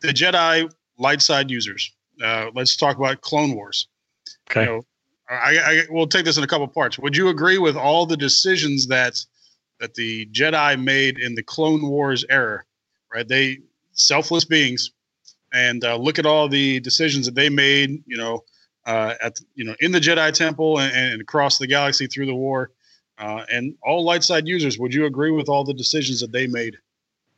[0.00, 1.92] the Jedi light side users.
[2.22, 3.88] Uh, let's talk about Clone Wars.
[4.50, 4.62] Okay.
[4.62, 4.82] You know,
[5.28, 6.98] I, I will take this in a couple parts.
[6.98, 9.16] Would you agree with all the decisions that
[9.80, 12.62] that the Jedi made in the Clone Wars era,
[13.12, 13.26] right?
[13.26, 13.58] They
[13.92, 14.92] selfless beings,
[15.52, 18.02] and uh, look at all the decisions that they made.
[18.06, 18.44] You know,
[18.86, 22.34] uh, at you know in the Jedi Temple and, and across the galaxy through the
[22.34, 22.70] war,
[23.18, 24.78] uh, and all light side users.
[24.78, 26.76] Would you agree with all the decisions that they made?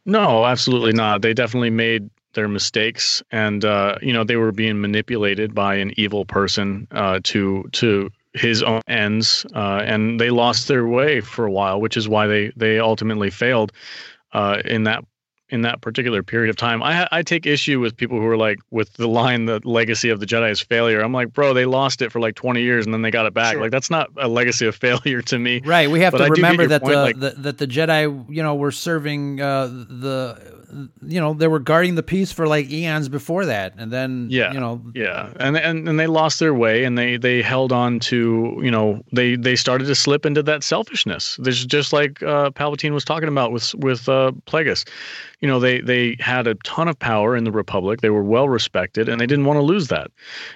[0.04, 1.22] No, absolutely not.
[1.22, 5.92] They definitely made their mistakes, and uh, you know they were being manipulated by an
[5.96, 11.46] evil person uh, to to his own ends, uh, and they lost their way for
[11.46, 13.72] a while, which is why they they ultimately failed
[14.32, 15.04] uh, in that
[15.48, 16.82] in that particular period of time.
[16.82, 20.20] I I take issue with people who are like with the line the legacy of
[20.20, 21.00] the Jedi is failure.
[21.00, 23.34] I'm like, bro, they lost it for like 20 years and then they got it
[23.34, 23.52] back.
[23.52, 23.62] Sure.
[23.62, 25.60] Like that's not a legacy of failure to me.
[25.64, 25.90] Right.
[25.90, 28.54] We have but to I remember that the, like, the, that the Jedi, you know,
[28.54, 30.56] were serving uh, the
[31.02, 34.52] you know they were guarding the peace for like eons before that and then yeah
[34.52, 38.00] you know yeah and and, and they lost their way and they they held on
[38.00, 42.50] to you know they they started to slip into that selfishness there's just like uh,
[42.50, 44.84] palpatine was talking about with with uh, plagueis
[45.40, 48.00] you know they they had a ton of power in the republic.
[48.00, 50.10] They were well respected and they didn't want to lose that.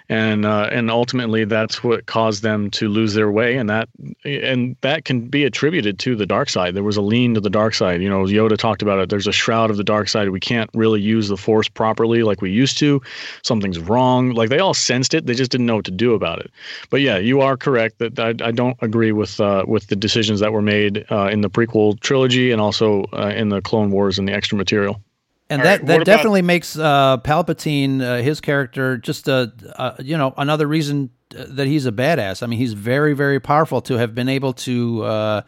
[0.09, 3.89] And uh, and ultimately that's what caused them to lose their way and that
[4.24, 6.74] and that can be attributed to the dark side.
[6.74, 8.01] There was a lean to the dark side.
[8.03, 9.11] You know yoda talked about it.
[9.11, 10.31] There's a shroud of the dark side.
[10.31, 13.03] We can't really use the force properly like we used to.
[13.43, 14.31] Something's wrong.
[14.31, 15.26] Like they all sensed it.
[15.26, 16.51] They just didn't know what to do about it.
[16.89, 20.41] But yeah you are correct that i, I don't agree with uh, with the decisions
[20.41, 24.18] that were made uh, in the prequel trilogy and also uh, in the clone wars
[24.18, 25.03] and the extra material material.
[25.49, 30.03] And All that, right, that definitely makes uh, Palpatine, uh, his character, just a, a,
[30.03, 32.43] you know another reason uh, that he's a badass.
[32.43, 35.43] I mean, he's very very powerful to have been able to uh,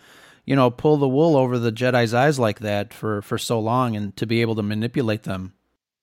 [0.44, 3.94] you know pull the wool over the Jedi's eyes like that for for so long,
[3.94, 5.54] and to be able to manipulate them.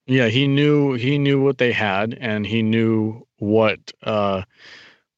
[0.08, 4.44] Yeah, he knew he knew what they had, and he knew what uh,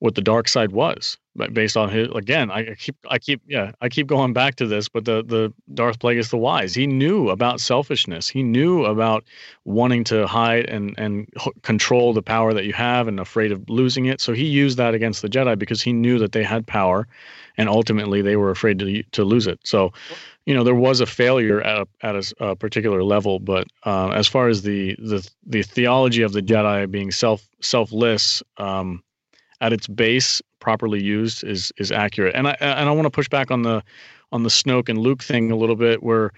[0.01, 1.19] what the dark side was
[1.53, 4.89] based on his again I keep I keep yeah I keep going back to this
[4.89, 8.27] but the the Darth Plagueis the wise he knew about selfishness.
[8.27, 9.23] He knew about
[9.63, 11.31] wanting to hide and and
[11.61, 14.19] control the power that you have and afraid of losing it.
[14.21, 17.07] So he used that against the Jedi because he knew that they had power
[17.55, 19.59] and ultimately they were afraid to to lose it.
[19.63, 19.93] So
[20.47, 24.09] you know there was a failure at a, at a, a particular level but uh,
[24.09, 29.03] as far as the the the theology of the Jedi being self selfless um,
[29.61, 32.35] at its base properly used is is accurate.
[32.35, 33.83] And I and I want to push back on the
[34.33, 36.31] on the Snoke and Luke thing a little bit, where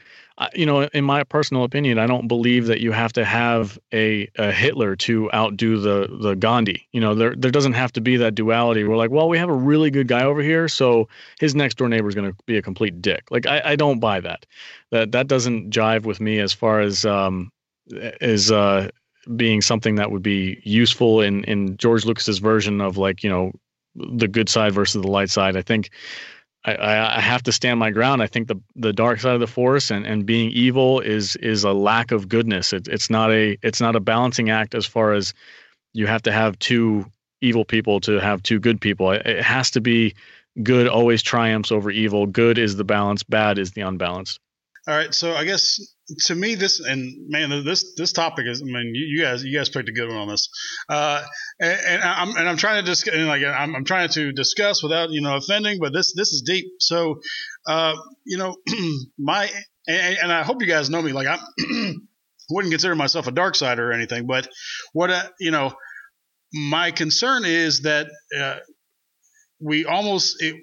[0.56, 4.28] you know, in my personal opinion, I don't believe that you have to have a,
[4.38, 6.88] a Hitler to outdo the the Gandhi.
[6.92, 8.84] You know, there there doesn't have to be that duality.
[8.84, 11.08] We're like, well, we have a really good guy over here, so
[11.40, 13.30] his next door neighbor is going to be a complete dick.
[13.30, 14.46] Like, I, I don't buy that.
[14.92, 17.52] That that doesn't jive with me as far as um
[17.88, 18.90] is uh
[19.36, 23.52] being something that would be useful in in George Lucas's version of like you know
[23.96, 25.56] the good side versus the light side.
[25.56, 25.90] I think
[26.66, 28.22] I, I have to stand my ground.
[28.22, 31.64] I think the the dark side of the force and, and being evil is is
[31.64, 32.74] a lack of goodness.
[32.74, 35.34] It, it's not a it's not a balancing act as far as
[35.94, 37.06] you have to have two
[37.42, 39.12] evil people to have two good people.
[39.12, 40.16] It, it has to be
[40.62, 42.26] good always triumphs over evil.
[42.26, 43.24] Good is the balance.
[43.24, 44.40] Bad is the unbalanced.
[44.88, 45.80] All right, so I guess
[46.26, 49.58] to me this and man this this topic is I mean you, you guys you
[49.58, 50.50] guys picked a good one on this,
[50.90, 51.24] uh,
[51.60, 55.12] and, and, I'm and I'm trying to discuss like I'm, I'm trying to discuss without
[55.12, 56.66] you know offending, but this this is deep.
[56.80, 57.22] So,
[57.68, 57.96] uh,
[58.26, 58.56] you know,
[59.18, 59.50] my
[59.88, 61.40] and, and, I hope you guys know me like I
[62.50, 64.48] wouldn't consider myself a dark sider or anything, but
[64.92, 65.74] what uh, you know,
[66.54, 68.58] my concern is that uh,
[69.62, 70.56] we almost it,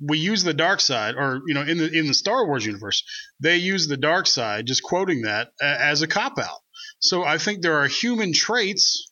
[0.00, 3.04] we use the dark side, or you know, in the in the Star Wars universe,
[3.40, 6.60] they use the dark side, just quoting that as a cop out.
[6.98, 9.10] So I think there are human traits.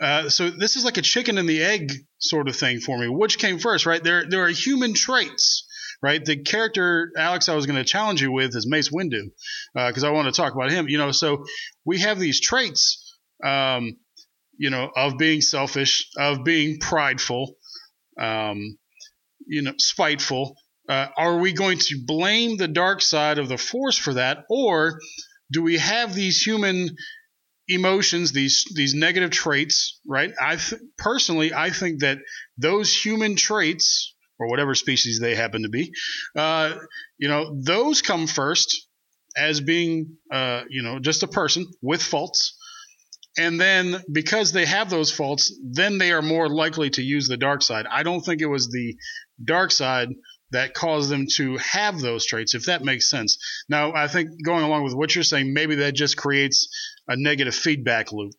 [0.00, 3.08] Uh, so this is like a chicken and the egg sort of thing for me.
[3.08, 4.02] Which came first, right?
[4.02, 5.66] There there are human traits,
[6.02, 6.22] right?
[6.22, 9.30] The character Alex, I was going to challenge you with is Mace Windu,
[9.74, 10.88] because uh, I want to talk about him.
[10.88, 11.44] You know, so
[11.84, 13.96] we have these traits, um,
[14.58, 17.56] you know, of being selfish, of being prideful.
[18.20, 18.78] Um,
[19.46, 20.56] you know, spiteful.
[20.88, 25.00] Uh, are we going to blame the dark side of the force for that, or
[25.50, 26.90] do we have these human
[27.68, 30.00] emotions, these these negative traits?
[30.06, 30.32] Right.
[30.40, 32.18] I th- personally, I think that
[32.56, 35.92] those human traits, or whatever species they happen to be,
[36.36, 36.74] uh,
[37.18, 38.86] you know, those come first
[39.36, 42.56] as being, uh, you know, just a person with faults.
[43.38, 47.36] And then because they have those faults, then they are more likely to use the
[47.36, 47.86] dark side.
[47.90, 48.96] I don't think it was the
[49.44, 50.08] dark side
[50.52, 53.38] that caused them to have those traits, if that makes sense.
[53.68, 56.68] Now, I think going along with what you're saying, maybe that just creates
[57.08, 58.32] a negative feedback loop.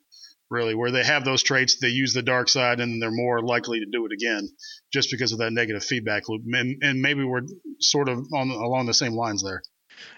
[0.50, 3.80] really, where they have those traits, they use the dark side, and they're more likely
[3.80, 4.48] to do it again,
[4.94, 6.42] just because of that negative feedback loop.
[6.54, 7.42] And, and maybe we're
[7.82, 9.62] sort of on along the same lines there.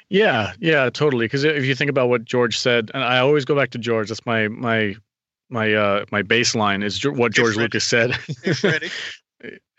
[0.09, 1.25] Yeah, yeah, totally.
[1.25, 4.09] Because if you think about what George said, and I always go back to George.
[4.09, 4.95] That's my my
[5.49, 8.17] my uh my baseline is what George Lucas said.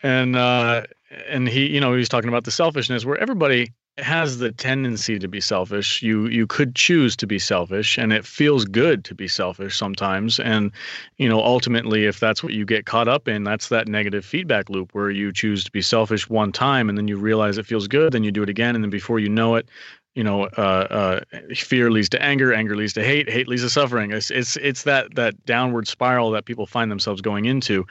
[0.03, 0.83] and uh
[1.27, 5.19] and he, you know, he was talking about the selfishness where everybody has the tendency
[5.19, 6.01] to be selfish.
[6.01, 10.39] You you could choose to be selfish and it feels good to be selfish sometimes.
[10.39, 10.71] And
[11.17, 14.69] you know ultimately if that's what you get caught up in that's that negative feedback
[14.69, 17.87] loop where you choose to be selfish one time and then you realize it feels
[17.87, 19.67] good then you do it again and then before you know it
[20.15, 23.69] you know uh, uh, fear leads to anger anger leads to hate hate leads to
[23.69, 24.11] suffering.
[24.11, 27.85] It's it's it's that that downward spiral that people find themselves going into.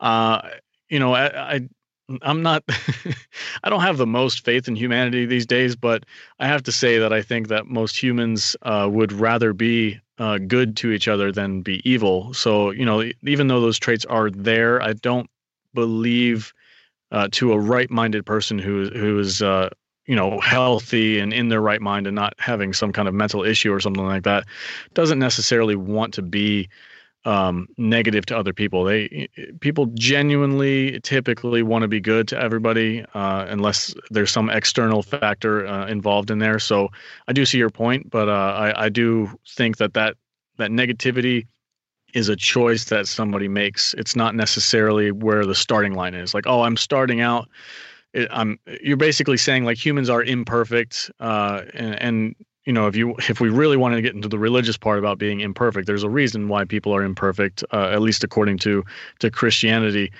[0.00, 0.42] Uh,
[0.92, 1.68] you know I, I
[2.20, 2.62] I'm not
[3.64, 6.04] I don't have the most faith in humanity these days, but
[6.38, 10.38] I have to say that I think that most humans uh, would rather be uh,
[10.38, 12.34] good to each other than be evil.
[12.34, 15.30] So, you know, even though those traits are there, I don't
[15.72, 16.52] believe
[17.10, 19.70] uh, to a right-minded person who who is uh,
[20.06, 23.44] you know healthy and in their right mind and not having some kind of mental
[23.44, 24.44] issue or something like that
[24.94, 26.68] doesn't necessarily want to be
[27.24, 28.84] um, negative to other people.
[28.84, 29.28] They
[29.60, 35.66] people genuinely typically want to be good to everybody, uh, unless there's some external factor
[35.66, 36.58] uh, involved in there.
[36.58, 36.88] So
[37.28, 40.16] I do see your point, but uh, I, I do think that that
[40.56, 41.46] that negativity
[42.14, 43.94] is a choice that somebody makes.
[43.94, 46.34] It's not necessarily where the starting line is.
[46.34, 47.48] Like, oh, I'm starting out.
[48.30, 48.58] I'm.
[48.82, 53.40] You're basically saying like humans are imperfect, uh, and, and you know if you if
[53.40, 56.48] we really wanted to get into the religious part about being imperfect there's a reason
[56.48, 58.84] why people are imperfect uh, at least according to
[59.18, 60.12] to christianity.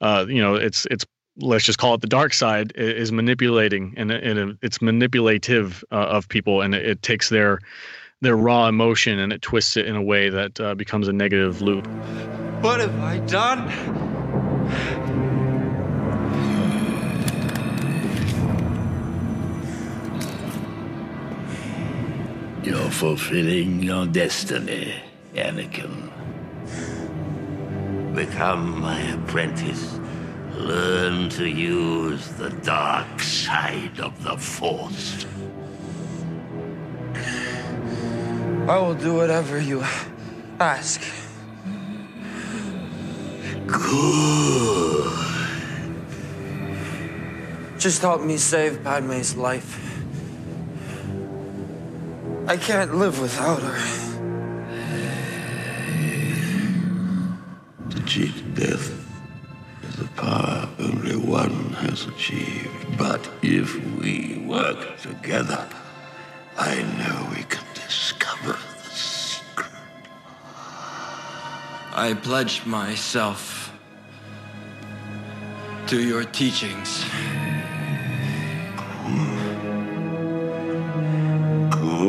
[0.00, 1.04] Uh, you know it's it's
[1.40, 6.28] let's just call it the dark side is manipulating and, and it's manipulative uh, of
[6.28, 7.60] people and it, it, takes their
[8.20, 11.62] their raw emotion and it twists it in a way that uh, becomes a negative
[11.62, 11.86] loop.
[12.60, 14.07] What have i done
[22.62, 24.94] You're fulfilling your destiny,
[25.34, 26.10] Anakin.
[28.14, 29.98] Become my apprentice.
[30.54, 35.24] Learn to use the dark side of the Force.
[38.66, 39.84] I will do whatever you
[40.58, 41.00] ask.
[43.66, 45.12] Good.
[47.78, 49.87] Just help me save Padme's life.
[52.48, 53.78] I can't live without her.
[57.90, 58.90] To cheat death
[59.82, 62.96] is a power only one has achieved.
[62.96, 63.68] But if
[64.00, 65.68] we work together,
[66.56, 69.70] I know we can discover the secret.
[71.92, 73.70] I pledge myself
[75.88, 77.04] to your teachings.
[81.98, 82.04] The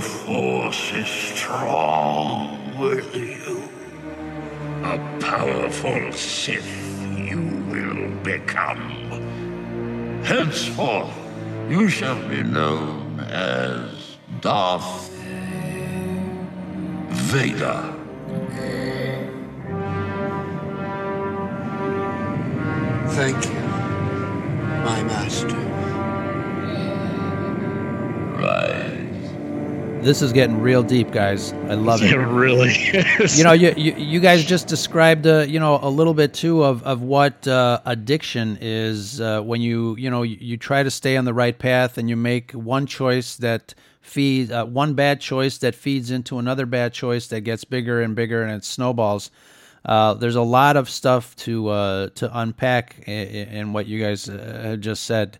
[0.00, 3.68] Force is strong with you.
[4.82, 6.66] A powerful Sith
[7.16, 8.90] you will become.
[10.24, 11.14] Henceforth,
[11.68, 15.08] you shall be known as Darth
[17.10, 17.93] Vader.
[23.14, 23.52] Thank you,
[24.84, 25.64] my master.
[30.04, 31.54] This is getting real deep, guys.
[31.54, 32.12] I love it.
[32.12, 33.38] It really is.
[33.38, 36.62] You know, you, you, you guys just described, uh, you know, a little bit too
[36.62, 40.90] of of what uh, addiction is uh, when you you know you, you, try to
[40.90, 45.22] stay on the right path and you make one choice that feeds uh, one bad
[45.22, 49.30] choice that feeds into another bad choice that gets bigger and bigger and it snowballs.
[49.84, 54.26] Uh, there's a lot of stuff to uh, to unpack in, in, what you guys
[54.26, 55.38] have just said.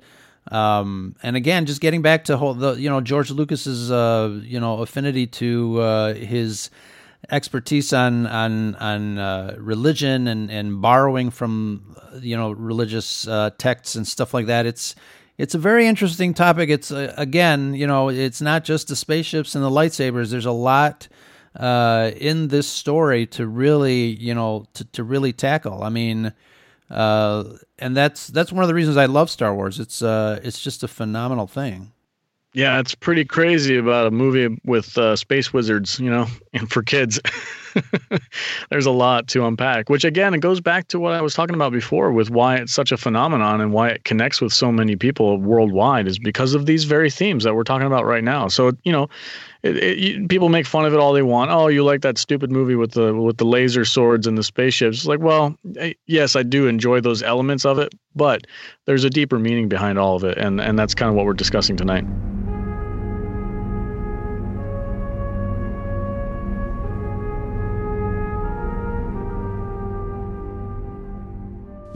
[0.51, 4.61] Um, and again, just getting back to whole, the, you know, George Lucas's, uh, you
[4.61, 6.70] know, affinity to, uh, his
[7.30, 13.95] expertise on, on, on, uh, religion and, and borrowing from, you know, religious, uh, texts
[13.95, 14.66] and stuff like that.
[14.66, 14.95] It's,
[15.38, 16.68] it's a very interesting topic.
[16.68, 20.30] It's, uh, again, you know, it's not just the spaceships and the lightsabers.
[20.30, 21.09] There's a lot,
[21.57, 25.83] uh, in this story to really, you know, to, to really tackle.
[25.83, 26.33] I mean,
[26.91, 27.45] uh,
[27.79, 29.81] and that's that's one of the reasons I love Star Wars.
[29.81, 31.93] It's uh, it's just a phenomenal thing.
[32.55, 36.85] Yeah, it's pretty crazy about a movie with uh, space wizards, you know, and for
[36.85, 37.21] kids.
[38.71, 41.57] There's a lot to unpack, which again, it goes back to what I was talking
[41.57, 44.95] about before with why it's such a phenomenon and why it connects with so many
[44.95, 48.47] people worldwide is because of these very themes that we're talking about right now.
[48.47, 49.09] So, you know,
[49.65, 51.51] it, it, people make fun of it all they want.
[51.51, 54.99] Oh, you like that stupid movie with the with the laser swords and the spaceships?
[54.99, 58.47] It's like, well, I, yes, I do enjoy those elements of it, but
[58.85, 61.33] there's a deeper meaning behind all of it, and and that's kind of what we're
[61.33, 62.05] discussing tonight.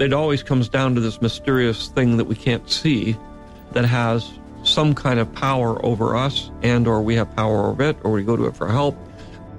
[0.01, 3.17] it always comes down to this mysterious thing that we can't see
[3.73, 4.31] that has
[4.69, 8.23] some kind of power over us and or we have power over it or we
[8.23, 8.97] go to it for help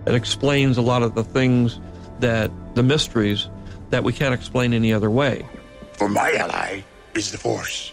[0.05, 1.80] it explains a lot of the things
[2.20, 3.49] that the mysteries
[3.89, 5.45] that we can't explain any other way
[5.93, 6.82] For my ally
[7.16, 7.91] is the Force.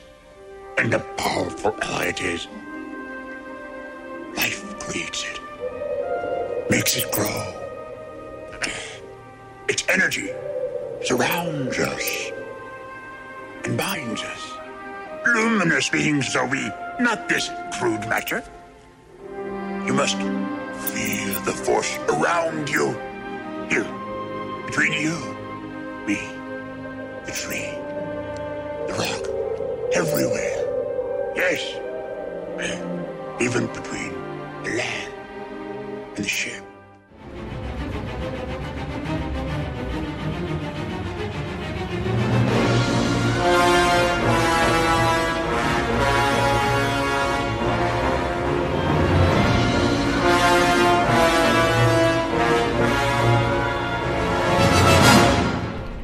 [0.79, 2.47] And a powerful ally it is.
[4.37, 5.41] Life creates it,
[6.71, 7.53] makes it grow.
[9.69, 10.31] Its energy
[11.03, 12.31] surrounds us
[13.64, 14.53] and binds us.
[15.27, 18.42] Luminous beings are we, not this crude matter.
[19.86, 22.92] You must feel the force around you.
[23.68, 23.86] Here,
[24.66, 25.16] between you,
[26.07, 26.20] me,
[27.26, 27.70] the tree,
[28.86, 29.24] the rock,
[29.94, 30.62] everywhere.
[31.36, 31.62] Yes,
[33.40, 34.12] even between
[34.64, 35.12] the land
[36.16, 36.66] and the ship.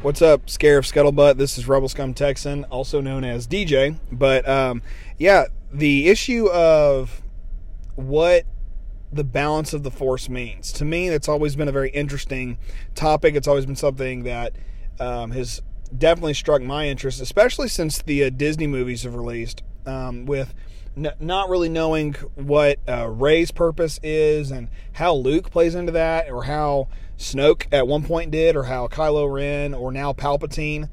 [0.03, 1.37] What's up, Scarif Scuttlebutt?
[1.37, 3.99] This is Rebel Scum Texan, also known as DJ.
[4.11, 4.81] But um,
[5.17, 7.21] yeah, the issue of
[7.95, 8.43] what
[9.13, 12.57] the balance of the Force means to me, that's always been a very interesting
[12.95, 13.33] topic.
[13.35, 14.51] It's always been something that
[14.99, 15.61] um, has
[15.97, 19.63] definitely struck my interest, especially since the uh, Disney movies have released.
[19.85, 20.53] Um, with
[20.97, 26.29] n- not really knowing what uh, Rey's purpose is and how Luke plays into that,
[26.29, 26.89] or how
[27.23, 30.89] Snoke at one point did, or how Kylo Ren or now Palpatine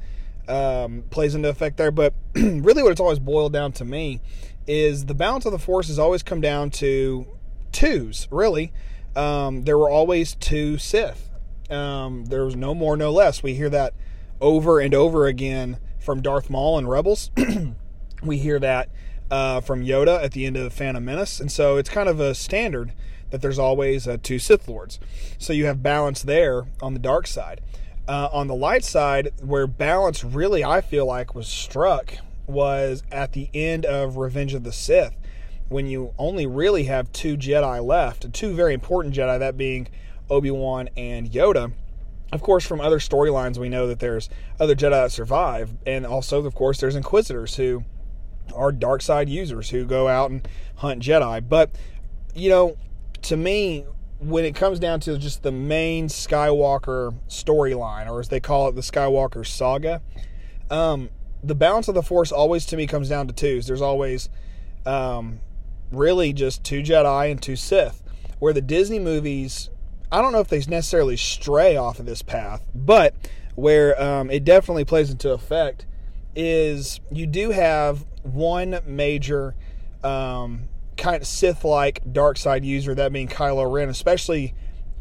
[0.48, 1.90] um, plays into effect there.
[1.90, 4.20] But really, what it's always boiled down to me
[4.66, 7.26] is the balance of the Force has always come down to
[7.72, 8.72] twos, really.
[9.16, 11.30] Um, there were always two Sith.
[11.68, 13.42] Um, there was no more, no less.
[13.42, 13.94] We hear that
[14.40, 17.30] over and over again from Darth Maul and Rebels.
[18.22, 18.88] we hear that
[19.30, 22.34] uh, from Yoda at the end of Phantom Menace, and so it's kind of a
[22.34, 22.92] standard
[23.30, 24.98] that there's always uh, two Sith Lords.
[25.38, 27.60] So you have balance there on the dark side.
[28.08, 32.14] Uh, on the light side, where balance really I feel like was struck
[32.46, 35.14] was at the end of Revenge of the Sith,
[35.68, 39.86] when you only really have two Jedi left, two very important Jedi, that being
[40.28, 41.72] Obi Wan and Yoda.
[42.32, 44.28] Of course, from other storylines, we know that there's
[44.58, 47.84] other Jedi that survive, and also, of course, there's Inquisitors who
[48.54, 51.48] are dark side users who go out and hunt Jedi.
[51.48, 51.70] But,
[52.34, 52.76] you know,
[53.22, 53.84] to me,
[54.18, 58.74] when it comes down to just the main Skywalker storyline, or as they call it,
[58.74, 60.02] the Skywalker saga,
[60.70, 61.08] um,
[61.42, 63.66] the balance of the Force always to me comes down to twos.
[63.66, 64.28] There's always
[64.84, 65.40] um,
[65.90, 68.02] really just two Jedi and two Sith.
[68.38, 69.70] Where the Disney movies,
[70.12, 73.14] I don't know if they necessarily stray off of this path, but
[73.54, 75.86] where um, it definitely plays into effect
[76.34, 79.54] is you do have one major
[80.02, 80.68] um,
[81.00, 84.54] kind of Sith like dark side user, that being Kylo Ren, especially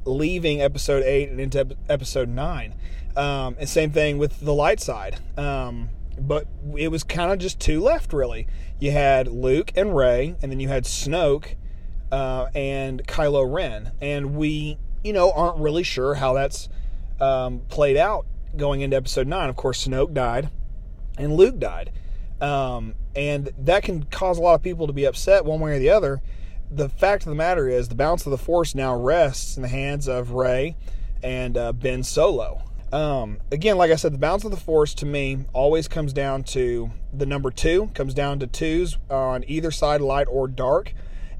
[0.05, 2.73] leaving episode 8 and into episode 9.
[3.15, 5.19] Um, and same thing with the light side.
[5.37, 8.47] Um, but it was kind of just two left, really.
[8.79, 11.55] You had Luke and Rey, and then you had Snoke
[12.11, 13.91] uh, and Kylo Ren.
[14.01, 16.69] And we, you know, aren't really sure how that's
[17.19, 18.25] um, played out
[18.55, 19.49] going into episode 9.
[19.49, 20.49] Of course, Snoke died
[21.17, 21.91] and Luke died.
[22.41, 25.80] Um, and that can cause a lot of people to be upset one way or
[25.80, 26.22] the other.
[26.72, 29.67] The fact of the matter is, the balance of the Force now rests in the
[29.67, 30.78] hands of Rey
[31.22, 32.63] and uh, Ben Solo.
[32.93, 36.43] Um, again, like I said, the balance of the Force to me always comes down
[36.45, 40.93] to the number two, comes down to twos on either side, light or dark.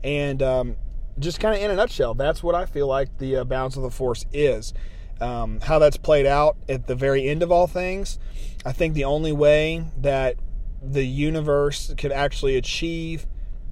[0.04, 0.76] And um,
[1.18, 3.84] just kind of in a nutshell, that's what I feel like the uh, balance of
[3.84, 4.74] the Force is.
[5.22, 8.20] Um, how that's played out at the very end of all things,
[8.66, 10.36] I think the only way that
[10.82, 13.28] the universe could actually achieve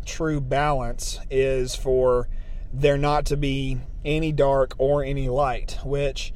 [0.05, 2.27] true balance is for
[2.73, 6.33] there not to be any dark or any light, which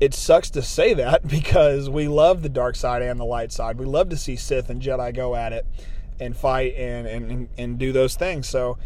[0.00, 3.78] it sucks to say that because we love the dark side and the light side.
[3.78, 5.66] We love to see Sith and Jedi go at it.
[6.20, 8.48] and fight and and and do those things.
[8.48, 8.76] So,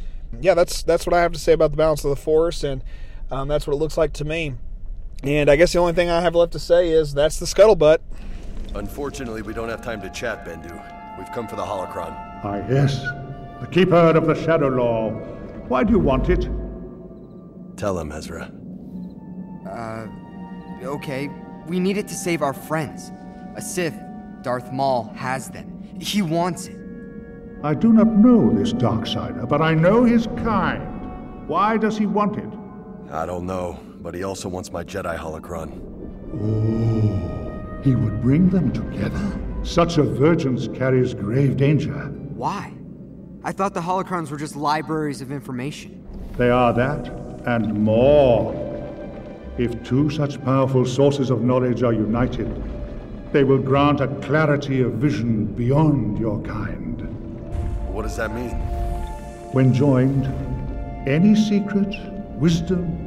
[0.41, 2.85] yeah, that's that's what I have to say about the balance of the force, and
[3.31, 4.55] um, that's what it looks like to me.
[5.23, 7.99] And I guess the only thing I have left to say is that's the scuttlebutt.
[8.75, 10.73] Unfortunately, we don't have time to chat, Bendu.
[11.19, 12.15] We've come for the holocron.
[12.43, 13.03] Ah, yes.
[13.61, 15.11] The keeper of the Shadow Law.
[15.69, 16.49] Why do you want it?
[17.77, 18.51] Tell him, Ezra.
[19.69, 20.07] Uh,
[20.85, 21.31] okay.
[21.67, 23.13] We need it to save our friends.
[23.57, 23.95] A Sith,
[24.43, 25.83] Darth Maul, has them.
[26.01, 26.77] He wants it.
[27.63, 31.47] I do not know this Darksider, but I know his kind.
[31.47, 32.49] Why does he want it?
[33.13, 35.81] I don't know, but he also wants my Jedi holocron.
[36.35, 37.52] Oh,
[37.83, 39.39] he would bring them together?
[39.65, 41.93] Such a virgence carries grave danger.
[41.93, 42.73] Why?
[43.45, 46.07] I thought the holocrons were just libraries of information.
[46.37, 47.09] They are that,
[47.47, 48.55] and more.
[49.59, 52.49] If two such powerful sources of knowledge are united,
[53.33, 57.01] they will grant a clarity of vision beyond your kind.
[57.89, 58.51] What does that mean?
[59.53, 60.27] When joined,
[61.07, 61.95] any secret,
[62.39, 62.99] wisdom,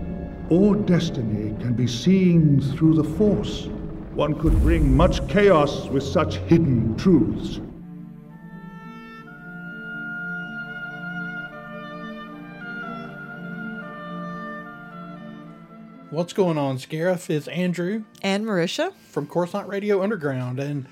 [0.50, 3.70] or destiny can be seen through the Force.
[4.16, 7.60] One could bring much chaos with such hidden truths.
[16.12, 17.30] What's going on, Scarif?
[17.30, 20.86] It's Andrew and Marisha from Coruscant Radio Underground, and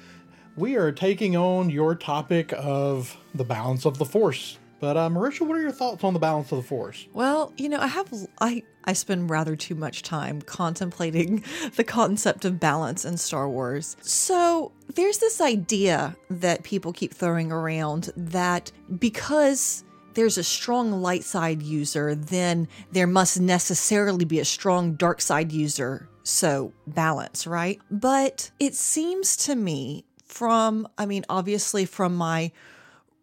[0.57, 4.57] we are taking on your topic of the balance of the Force.
[4.79, 7.07] But uh, Marisha, what are your thoughts on the balance of the Force?
[7.13, 8.11] Well, you know, I have
[8.41, 11.43] I I spend rather too much time contemplating
[11.75, 13.95] the concept of balance in Star Wars.
[14.01, 21.23] So there's this idea that people keep throwing around that because there's a strong light
[21.23, 26.07] side user, then there must necessarily be a strong dark side user.
[26.23, 27.79] So balance, right?
[27.89, 32.51] But it seems to me from, I mean, obviously from my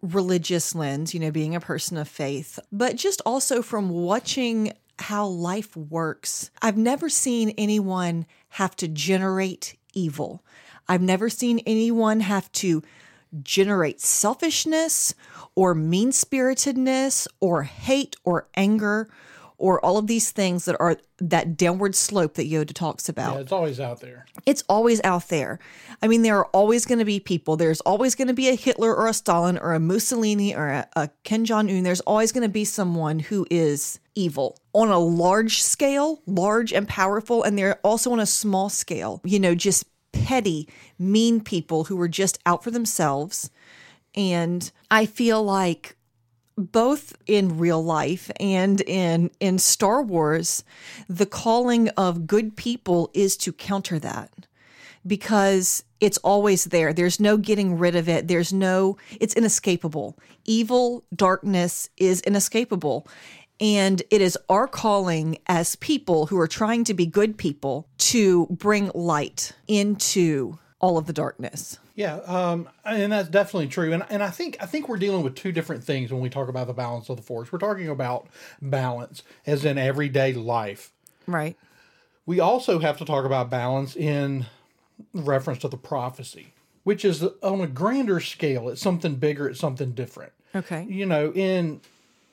[0.02, 5.26] religious lens, you know, being a person of faith, but just also from watching how
[5.26, 6.50] life works.
[6.60, 10.44] I've never seen anyone have to generate evil.
[10.88, 12.82] I've never seen anyone have to
[13.42, 15.14] generate selfishness
[15.54, 19.08] or mean spiritedness or hate or anger
[19.60, 23.34] or all of these things that are that downward slope that Yoda talks about.
[23.34, 24.26] Yeah, it's always out there.
[24.46, 25.58] It's always out there.
[26.02, 27.56] I mean, there are always going to be people.
[27.56, 30.88] There's always going to be a Hitler or a Stalin or a Mussolini or a,
[30.96, 31.82] a Kim Jong Un.
[31.82, 36.88] There's always going to be someone who is evil on a large scale, large and
[36.88, 39.20] powerful, and they're also on a small scale.
[39.24, 43.50] You know, just petty, mean people who are just out for themselves.
[44.14, 45.96] And I feel like
[46.60, 50.64] both in real life and in in Star Wars,
[51.08, 54.46] the calling of good people is to counter that
[55.06, 56.92] because it's always there.
[56.92, 58.28] There's no getting rid of it.
[58.28, 60.18] There's no it's inescapable.
[60.44, 63.06] Evil, darkness is inescapable.
[63.60, 68.46] And it is our calling as people who are trying to be good people to
[68.46, 71.78] bring light into all of the darkness.
[72.00, 73.92] Yeah, um, and that's definitely true.
[73.92, 76.48] And and I think I think we're dealing with two different things when we talk
[76.48, 77.52] about the balance of the force.
[77.52, 78.26] We're talking about
[78.62, 80.94] balance as in everyday life.
[81.26, 81.58] Right.
[82.24, 84.46] We also have to talk about balance in
[85.12, 88.70] reference to the prophecy, which is on a grander scale.
[88.70, 89.50] It's something bigger.
[89.50, 90.32] It's something different.
[90.54, 90.86] Okay.
[90.88, 91.82] You know, in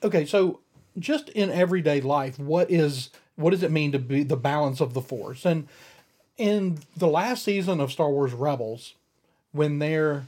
[0.02, 0.62] okay, so
[0.98, 4.94] just in everyday life, what is what does it mean to be the balance of
[4.94, 5.44] the force?
[5.46, 5.68] And
[6.38, 8.94] in the last season of Star Wars Rebels,
[9.58, 10.26] when they're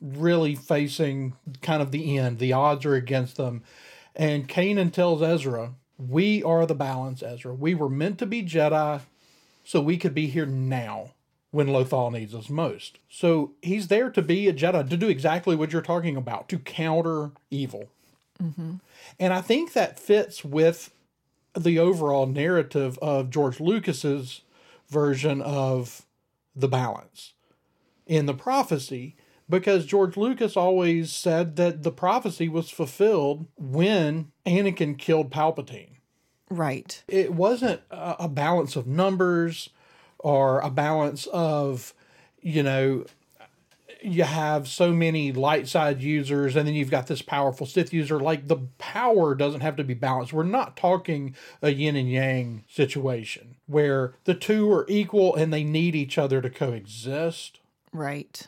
[0.00, 3.62] really facing kind of the end, the odds are against them.
[4.14, 7.54] And Kanan tells Ezra, We are the balance, Ezra.
[7.54, 9.00] We were meant to be Jedi
[9.64, 11.12] so we could be here now
[11.50, 12.98] when Lothal needs us most.
[13.08, 16.58] So he's there to be a Jedi, to do exactly what you're talking about, to
[16.58, 17.88] counter evil.
[18.42, 18.74] Mm-hmm.
[19.18, 20.90] And I think that fits with
[21.56, 24.42] the overall narrative of George Lucas's
[24.88, 26.02] version of
[26.54, 27.32] the balance
[28.06, 29.16] in the prophecy
[29.48, 35.96] because George Lucas always said that the prophecy was fulfilled when Anakin killed Palpatine.
[36.50, 37.02] Right.
[37.08, 39.70] It wasn't a, balance of numbers
[40.18, 41.92] or a balance of,
[42.40, 43.04] you know,
[44.02, 48.20] you have so many light side users and then you've got this powerful Sith user.
[48.20, 50.32] Like the power doesn't have to be balanced.
[50.32, 55.64] We're not talking a yin and yang situation where the two are equal and they
[55.64, 57.58] need each other to coexist.
[57.96, 58.46] Right.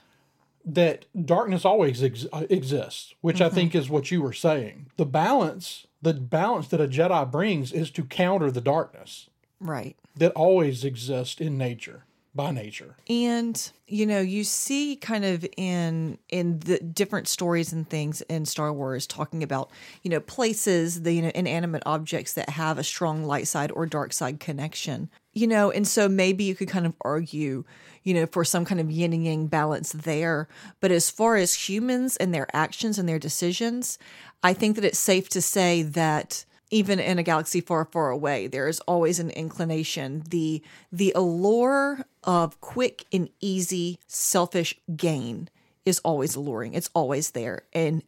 [0.64, 3.46] That darkness always ex- uh, exists, which mm-hmm.
[3.46, 4.90] I think is what you were saying.
[4.96, 9.30] The balance, the balance that a Jedi brings is to counter the darkness.
[9.61, 9.96] Right.
[10.16, 12.05] That always exists in nature.
[12.38, 12.96] by nature.
[13.09, 18.44] And you know, you see kind of in in the different stories and things in
[18.44, 19.70] Star Wars talking about,
[20.03, 23.86] you know, places, the you know, inanimate objects that have a strong light side or
[23.86, 25.11] dark side connection.
[25.32, 27.64] You know, and so maybe you could kind of argue,
[28.09, 30.48] you know, for some kind of yin and yang balance there.
[30.80, 33.98] But as far as humans and their actions and their decisions,
[34.42, 38.46] I think that it's safe to say that even in a galaxy far far away
[38.46, 45.48] there is always an inclination the the allure of quick and easy selfish gain
[45.86, 46.74] is always alluring.
[46.74, 48.02] It's always there and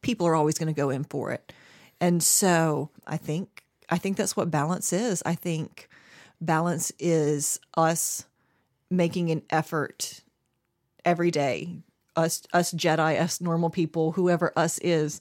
[0.00, 1.52] people are always going to go in for it.
[2.00, 5.22] And so i think i think that's what balance is.
[5.24, 5.88] I think
[6.40, 8.26] balance is us
[8.92, 10.22] making an effort
[11.04, 11.82] every day
[12.14, 15.20] us us jedi us normal people whoever us is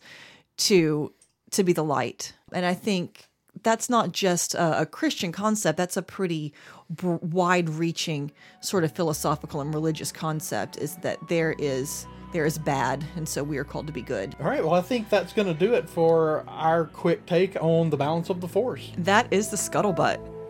[0.57, 1.13] to
[1.51, 2.34] to be the light.
[2.53, 3.28] And I think
[3.63, 6.53] that's not just a, a Christian concept, that's a pretty
[6.89, 12.57] b- wide reaching sort of philosophical and religious concept is that there is there is
[12.57, 14.36] bad and so we are called to be good.
[14.39, 17.89] All right, well I think that's going to do it for our quick take on
[17.89, 18.91] the balance of the force.
[18.97, 20.41] That is the scuttlebutt.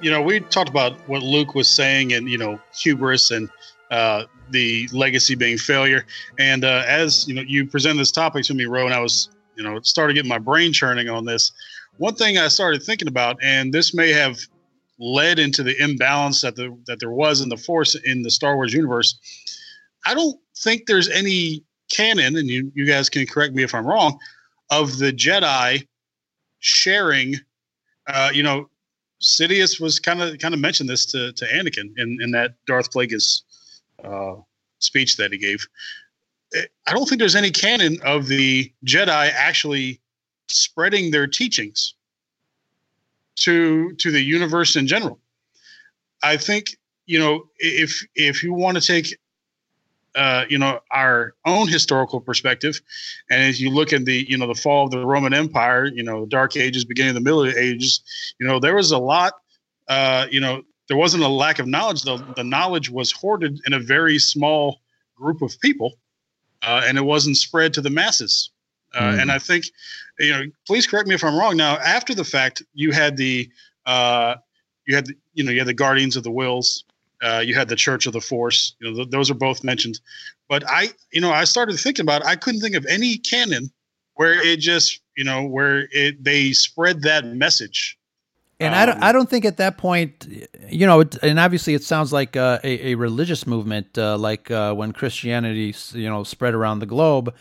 [0.00, 3.48] You know, we talked about what Luke was saying and, you know, hubris and
[3.90, 6.04] uh, the legacy being failure.
[6.38, 9.30] And uh, as, you know, you presented this topic to me, Ro, and I was,
[9.56, 11.52] you know, started getting my brain churning on this.
[11.96, 14.38] One thing I started thinking about, and this may have
[15.00, 18.56] led into the imbalance that the that there was in the force in the Star
[18.56, 19.18] Wars universe.
[20.06, 23.86] I don't think there's any canon, and you, you guys can correct me if I'm
[23.86, 24.18] wrong,
[24.70, 25.86] of the Jedi
[26.60, 27.36] sharing
[28.08, 28.68] uh, you know,
[29.22, 32.90] Sidious was kind of kind of mentioned this to to Anakin in in that Darth
[32.90, 33.42] Plagueis
[34.04, 34.36] uh,
[34.78, 35.66] speech that he gave.
[36.54, 40.00] I don't think there's any canon of the Jedi actually
[40.48, 41.94] spreading their teachings
[43.40, 45.20] to to the universe in general.
[46.22, 49.18] I think you know if if you want to take
[50.18, 52.80] uh, you know our own historical perspective,
[53.30, 56.02] and as you look at the you know the fall of the Roman Empire, you
[56.02, 58.00] know the Dark Ages, beginning of the Middle Ages,
[58.40, 59.34] you know there was a lot.
[59.86, 62.02] Uh, you know there wasn't a lack of knowledge.
[62.02, 64.80] The the knowledge was hoarded in a very small
[65.14, 65.94] group of people,
[66.62, 68.50] uh, and it wasn't spread to the masses.
[68.94, 69.22] Mm.
[69.22, 69.66] And I think,
[70.18, 71.56] you know, please correct me if I'm wrong.
[71.56, 73.48] Now, after the fact, you had the
[73.86, 74.36] uh,
[74.86, 76.84] you had the, you know you had the Guardians of the Whills,
[77.22, 78.74] uh, you had the Church of the Force.
[78.80, 80.00] You know, th- those are both mentioned.
[80.48, 82.22] But I, you know, I started thinking about.
[82.22, 82.28] It.
[82.28, 83.70] I couldn't think of any canon
[84.14, 87.96] where it just, you know, where it they spread that message.
[88.60, 90.26] And um, I don't, I don't think at that point,
[90.68, 94.50] you know, it, and obviously it sounds like uh, a, a religious movement, uh, like
[94.50, 97.34] uh, when Christianity, you know, spread around the globe,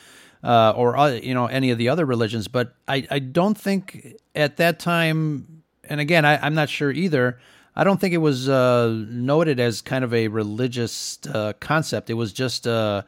[0.43, 2.47] uh, or uh, you know, any of the other religions.
[2.47, 7.39] But I, I don't think at that time, and again, I, I'm not sure either
[7.78, 12.09] I don't think it was uh, noted as kind of a religious uh, concept.
[12.09, 13.03] It was just, uh,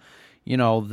[0.46, 0.88] you know,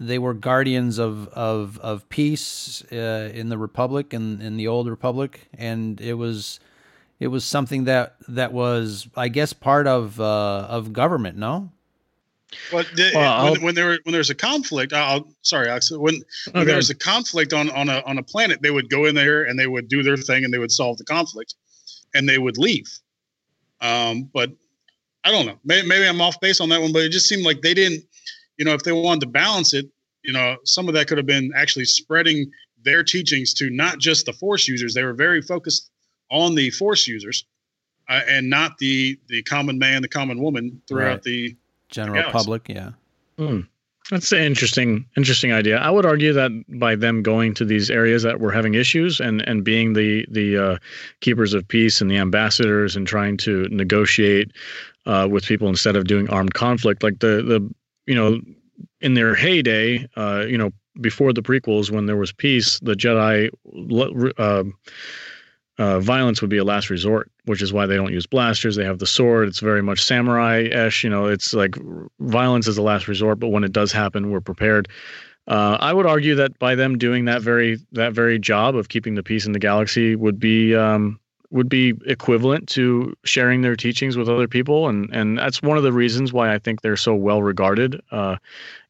[0.00, 4.88] they were guardians of of, of peace uh, in the republic and in the old
[4.88, 6.60] republic, and it was
[7.20, 11.36] it was something that that was, I guess, part of uh, of government.
[11.36, 11.70] No.
[12.70, 15.90] But the, well, when, when, there when there's a conflict, I'll sorry, Alex.
[15.90, 16.22] When, when
[16.54, 16.64] okay.
[16.64, 19.42] there was a conflict on on a on a planet, they would go in there
[19.42, 21.54] and they would do their thing and they would solve the conflict
[22.14, 22.86] and they would leave.
[23.80, 24.50] Um, but
[25.24, 25.58] I don't know.
[25.64, 28.04] Maybe, maybe I'm off base on that one, but it just seemed like they didn't,
[28.56, 29.86] you know, if they wanted to balance it,
[30.22, 32.50] you know, some of that could have been actually spreading
[32.82, 34.94] their teachings to not just the force users.
[34.94, 35.90] They were very focused
[36.30, 37.44] on the force users
[38.08, 41.22] uh, and not the the common man, the common woman throughout right.
[41.22, 41.56] the
[41.88, 42.68] general the public.
[42.68, 42.90] Yeah.
[43.38, 43.60] Hmm.
[44.10, 45.78] That's an interesting, interesting idea.
[45.78, 49.40] I would argue that by them going to these areas that were having issues and
[49.48, 50.78] and being the the uh,
[51.20, 54.52] keepers of peace and the ambassadors and trying to negotiate
[55.06, 57.74] uh, with people instead of doing armed conflict, like the the
[58.06, 58.40] you know
[59.00, 63.48] in their heyday, uh, you know before the prequels when there was peace, the Jedi
[65.78, 68.76] uh, violence would be a last resort, which is why they don't use blasters.
[68.76, 69.48] They have the sword.
[69.48, 71.02] It's very much samurai-ish.
[71.02, 71.76] You know, it's like
[72.20, 74.88] violence is a last resort, but when it does happen, we're prepared.
[75.46, 79.14] Uh, I would argue that by them doing that very that very job of keeping
[79.14, 81.20] the peace in the galaxy would be um,
[81.54, 85.84] would be equivalent to sharing their teachings with other people, and and that's one of
[85.84, 88.02] the reasons why I think they're so well regarded.
[88.10, 88.36] Uh,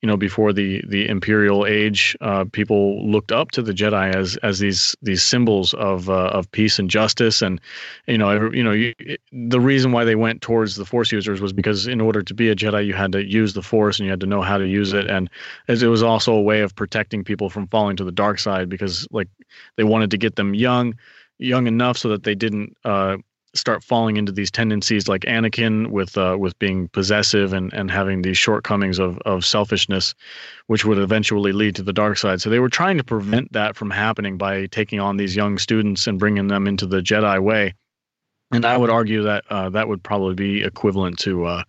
[0.00, 4.38] you know, before the the imperial age, uh, people looked up to the Jedi as
[4.38, 7.60] as these these symbols of uh, of peace and justice, and
[8.06, 8.94] you know, you know, you,
[9.30, 12.48] the reason why they went towards the Force users was because in order to be
[12.48, 14.66] a Jedi, you had to use the Force and you had to know how to
[14.66, 15.28] use it, and
[15.68, 18.70] as it was also a way of protecting people from falling to the dark side
[18.70, 19.28] because like
[19.76, 20.94] they wanted to get them young,
[21.38, 23.16] young enough so that they didn't uh,
[23.54, 28.22] start falling into these tendencies like Anakin with uh, with being possessive and, and having
[28.22, 30.14] these shortcomings of, of selfishness,
[30.66, 32.40] which would eventually lead to the dark side.
[32.40, 36.06] So they were trying to prevent that from happening by taking on these young students
[36.06, 37.74] and bringing them into the Jedi way.
[38.50, 41.62] And I would argue that uh, that would probably be equivalent to uh,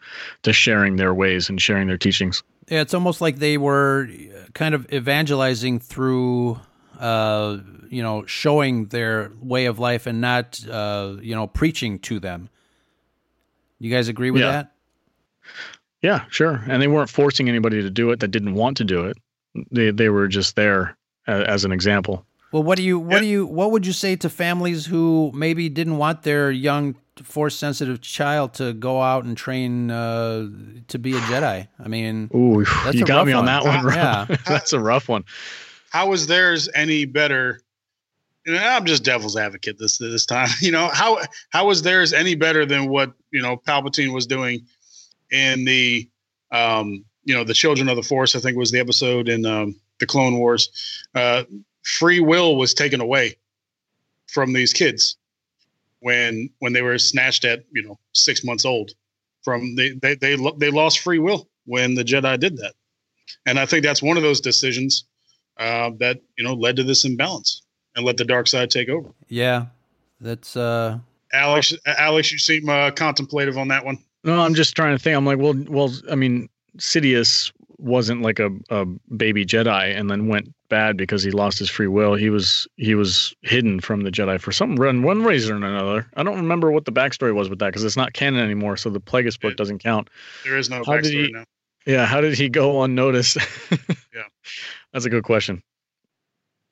[0.43, 2.43] to sharing their ways and sharing their teachings.
[2.67, 4.09] Yeah, it's almost like they were
[4.53, 6.59] kind of evangelizing through
[6.99, 7.57] uh,
[7.89, 12.49] you know, showing their way of life and not, uh, you know, preaching to them.
[13.79, 14.51] You guys agree with Yeah.
[14.51, 14.71] that?
[16.01, 16.63] Yeah, sure.
[16.67, 19.17] And they weren't forcing anybody to do it that didn't want to do it.
[19.71, 22.25] They they were just there as, as an example.
[22.51, 25.67] Well, what do you, what do you, what would you say to families who maybe
[25.67, 30.47] didn't want their young, force-sensitive child to go out and train uh,
[30.87, 31.67] to be a Jedi?
[31.83, 32.63] I mean, Ooh,
[32.93, 33.83] you got me on that one.
[33.83, 34.29] Rob.
[34.29, 34.37] Yeah.
[34.47, 35.25] That's a rough one.
[35.89, 37.59] how is theirs any better?
[38.47, 40.49] I'm just devil's advocate this this time.
[40.61, 41.19] You know how
[41.49, 44.65] how was theirs any better than what you know Palpatine was doing
[45.31, 46.09] in the
[46.51, 48.35] um, you know the Children of the Force?
[48.35, 50.69] I think was the episode in um, the Clone Wars.
[51.13, 51.43] Uh,
[51.83, 53.35] free will was taken away
[54.27, 55.17] from these kids
[55.99, 58.91] when when they were snatched at you know six months old.
[59.43, 62.73] From they they they they lost free will when the Jedi did that,
[63.45, 65.05] and I think that's one of those decisions
[65.57, 67.63] uh, that you know led to this imbalance
[67.95, 69.09] and let the dark side take over.
[69.27, 69.65] Yeah,
[70.21, 70.99] that's uh,
[71.33, 73.97] Alex, Alex, you seem uh, contemplative on that one.
[74.23, 75.15] No, I'm just trying to think.
[75.15, 78.85] I'm like, well, well, I mean, Sidious wasn't like a, a
[79.15, 82.15] baby Jedi and then went bad because he lost his free will.
[82.15, 86.07] He was he was hidden from the Jedi for some run one reason or another.
[86.15, 88.77] I don't remember what the backstory was with that because it's not canon anymore.
[88.77, 90.09] So the Plagueis book doesn't count.
[90.43, 91.43] There is no How backstory he- now.
[91.85, 93.37] Yeah, how did he go unnoticed?
[94.15, 94.23] Yeah.
[94.93, 95.61] That's a good question.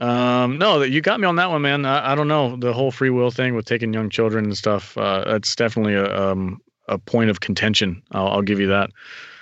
[0.03, 1.85] Um, no, you got me on that one, man.
[1.85, 4.97] I, I don't know the whole free will thing with taking young children and stuff.
[4.97, 8.01] Uh, that's definitely a um a point of contention.
[8.11, 8.89] I'll, I'll give you that.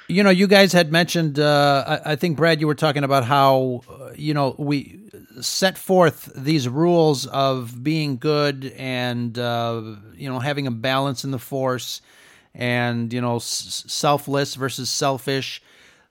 [0.08, 1.40] you know, you guys had mentioned.
[1.40, 5.00] Uh, I, I think Brad, you were talking about how uh, you know we
[5.40, 9.82] set forth these rules of being good and uh,
[10.14, 12.02] you know having a balance in the force,
[12.54, 15.62] and you know s- selfless versus selfish.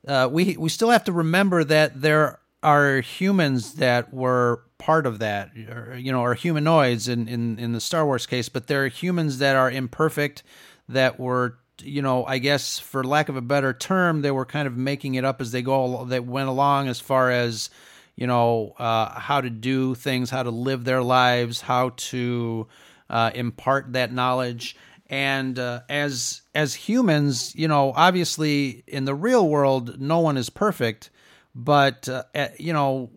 [0.09, 5.19] Uh, we we still have to remember that there are humans that were part of
[5.19, 8.85] that, or, you know, are humanoids in, in in the Star Wars case, but there
[8.85, 10.43] are humans that are imperfect
[10.89, 14.67] that were you know i guess for lack of a better term they were kind
[14.69, 17.71] of making it up as they go they went along as far as
[18.17, 22.69] you know uh, how to do things how to live their lives how to
[23.11, 24.77] uh, impart that knowledge.
[25.09, 30.51] And uh, as as humans you know obviously in the real world no one is
[30.51, 31.11] perfect
[31.55, 33.11] but uh, eh, you know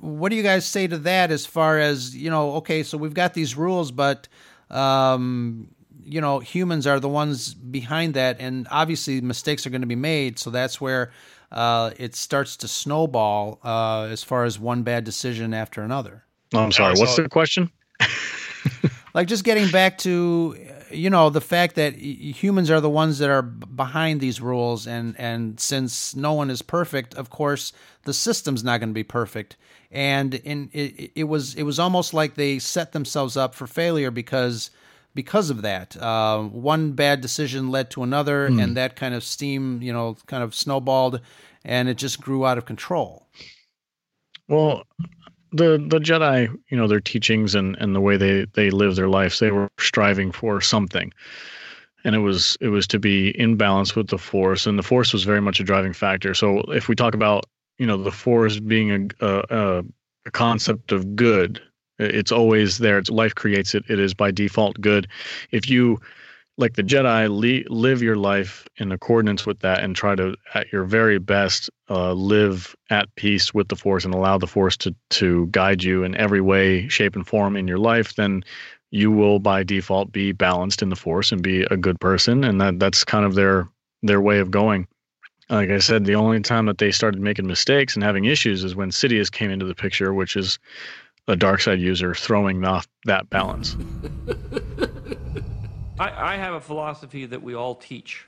[0.00, 3.14] what do you guys say to that as far as you know okay so we've
[3.14, 4.28] got these rules but
[4.70, 5.68] um
[6.02, 9.94] you know humans are the ones behind that and obviously mistakes are going to be
[9.94, 11.12] made so that's where
[11.52, 16.24] uh, it starts to snowball uh, as far as one bad decision after another
[16.54, 16.94] Oh, I'm sorry.
[16.98, 17.70] What's the question?
[19.14, 20.56] like just getting back to
[20.92, 25.14] you know the fact that humans are the ones that are behind these rules and
[25.18, 27.72] and since no one is perfect of course
[28.04, 29.56] the system's not going to be perfect.
[29.90, 34.10] And in it, it was it was almost like they set themselves up for failure
[34.10, 34.70] because
[35.14, 35.96] because of that.
[35.96, 38.58] Uh, one bad decision led to another Hmm.
[38.58, 41.20] and that kind of steam you know kind of snowballed
[41.64, 43.28] and it just grew out of control.
[44.48, 44.82] Well,
[45.52, 49.08] the the Jedi, you know, their teachings and and the way they they live their
[49.08, 51.12] lives, they were striving for something,
[52.04, 55.12] and it was it was to be in balance with the Force, and the Force
[55.12, 56.34] was very much a driving factor.
[56.34, 57.44] So if we talk about
[57.78, 59.84] you know the Force being a a,
[60.26, 61.60] a, concept of good,
[61.98, 62.98] it's always there.
[62.98, 63.84] It's life creates it.
[63.88, 65.06] It is by default good.
[65.50, 66.00] If you
[66.62, 70.72] like the Jedi, li- live your life in accordance with that and try to, at
[70.72, 74.94] your very best, uh, live at peace with the Force and allow the Force to
[75.10, 78.44] to guide you in every way, shape, and form in your life, then
[78.92, 82.44] you will by default be balanced in the Force and be a good person.
[82.44, 83.68] And that that's kind of their
[84.04, 84.86] their way of going.
[85.50, 88.76] Like I said, the only time that they started making mistakes and having issues is
[88.76, 90.60] when Sidious came into the picture, which is
[91.26, 93.76] a dark side user throwing off that balance.
[96.02, 98.26] I, I have a philosophy that we all teach,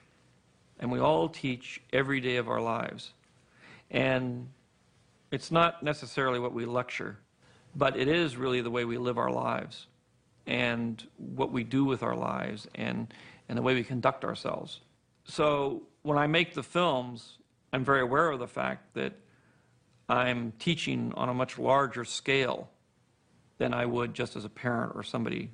[0.79, 3.13] and we all teach every day of our lives.
[3.91, 4.49] And
[5.33, 7.19] it's not necessarily what we lecture,
[7.75, 9.89] but it is really the way we live our lives
[10.47, 13.13] and what we do with our lives and,
[13.49, 14.79] and the way we conduct ourselves.
[15.25, 17.39] So when I make the films,
[17.73, 19.15] I'm very aware of the fact that
[20.09, 22.69] I'm teaching on a much larger scale
[23.59, 25.51] than I would just as a parent or somebody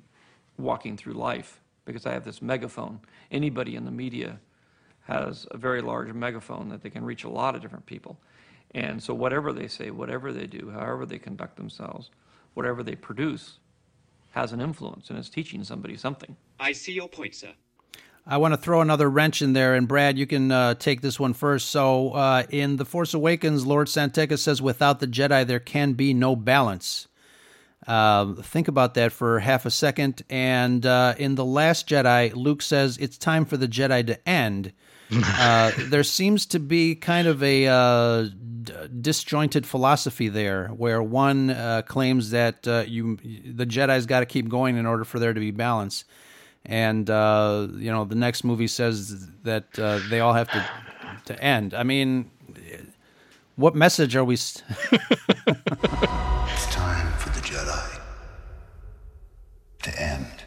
[0.59, 2.99] walking through life because I have this megaphone.
[3.31, 4.39] Anybody in the media
[5.01, 8.19] has a very large megaphone that they can reach a lot of different people.
[8.73, 12.09] And so whatever they say, whatever they do, however they conduct themselves,
[12.53, 13.59] whatever they produce
[14.31, 16.35] has an influence and is teaching somebody something.
[16.59, 17.51] I see your point, sir.
[18.25, 21.19] I want to throw another wrench in there, and Brad, you can uh, take this
[21.19, 21.69] one first.
[21.69, 25.93] So, uh, in The Force Awakens, Lor San Tekka says, "Without the Jedi, there can
[25.93, 27.07] be no balance."
[27.87, 30.21] Uh, think about that for half a second.
[30.29, 34.73] And uh, in The Last Jedi, Luke says, "It's time for the Jedi to end."
[35.11, 38.23] uh, there seems to be kind of a uh,
[38.63, 44.25] d- disjointed philosophy there, where one uh, claims that uh, you the Jedi's got to
[44.25, 46.05] keep going in order for there to be balance,
[46.65, 50.65] and uh, you know the next movie says that uh, they all have to
[51.25, 51.73] to end.
[51.73, 52.31] I mean,
[53.57, 54.37] what message are we?
[54.37, 54.63] St-
[56.53, 57.10] It's time for the Jedi
[59.83, 60.43] to end.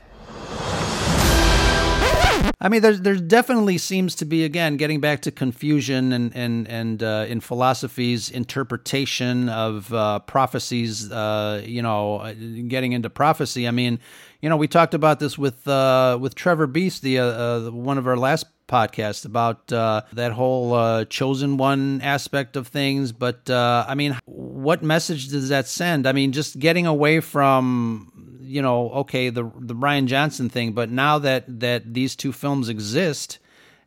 [2.65, 6.67] I mean, there's there definitely seems to be again getting back to confusion and and
[6.67, 11.13] and uh, in philosophies interpretation of uh, prophecies.
[11.13, 12.33] Uh, you know, uh,
[12.69, 13.69] getting into prophecy.
[13.69, 13.99] I mean,
[14.41, 18.07] you know, we talked about this with uh, with Trevor Beast, the uh, one of
[18.07, 23.13] our last podcasts about that whole chosen one aspect of things.
[23.13, 26.07] But I mean, what message does that send?
[26.07, 28.14] I mean, just getting away from
[28.45, 32.69] you know, okay, the the Rian Johnson thing, but now that that these two films
[32.69, 33.39] exist,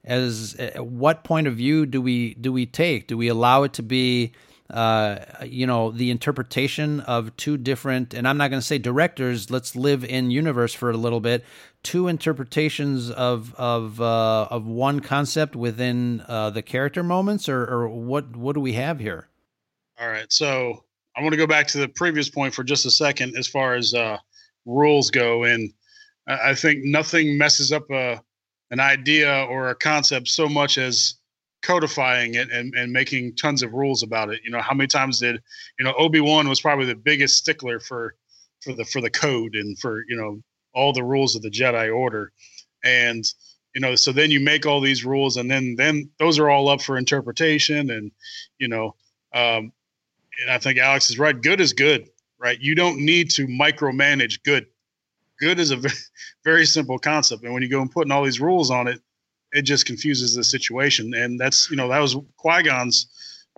[0.04, 3.08] as what point of view do we do we take?
[3.08, 4.32] Do we allow it to be,
[4.70, 8.14] uh, you know, the interpretation of two different?
[8.14, 9.52] And I'm not going to say directors.
[9.52, 11.44] Let's live in universe for a little bit.
[11.84, 17.90] Two interpretations of of uh, of one concept within uh, the character moments, or, or
[17.90, 19.28] what what do we have here?
[20.00, 20.84] All right, so
[21.16, 23.74] I want to go back to the previous point for just a second, as far
[23.74, 24.18] as uh,
[24.68, 25.46] rules go.
[25.46, 25.72] And
[26.28, 28.22] I think nothing messes up a,
[28.70, 31.16] an idea or a concept so much as
[31.64, 34.42] codifying it and, and making tons of rules about it.
[34.44, 35.42] You know, how many times did,
[35.80, 38.16] you know, Obi-Wan was probably the biggest stickler for,
[38.62, 40.42] for the, for the code and for, you know,
[40.74, 42.32] all the rules of the Jedi order.
[42.84, 43.24] And,
[43.74, 46.70] you know, so then you make all these rules and then, then those are all
[46.70, 47.90] up for interpretation.
[47.90, 48.12] And,
[48.60, 48.96] you know,
[49.34, 49.72] um,
[50.42, 51.42] and I think Alex is right.
[51.42, 52.10] Good is good
[52.40, 52.60] right?
[52.60, 54.68] You don't need to micromanage good.
[55.40, 55.82] Good is a
[56.44, 59.02] very, simple concept, and when you go and putting all these rules on it,
[59.52, 61.14] it just confuses the situation.
[61.14, 63.08] And that's you know that was Qui Gon's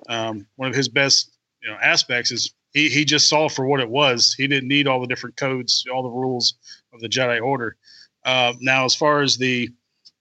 [0.07, 3.79] um, one of his best you know aspects is he he just saw for what
[3.79, 4.33] it was.
[4.37, 6.55] He didn't need all the different codes, all the rules
[6.93, 7.77] of the Jedi Order.
[8.25, 9.69] Uh, now, as far as the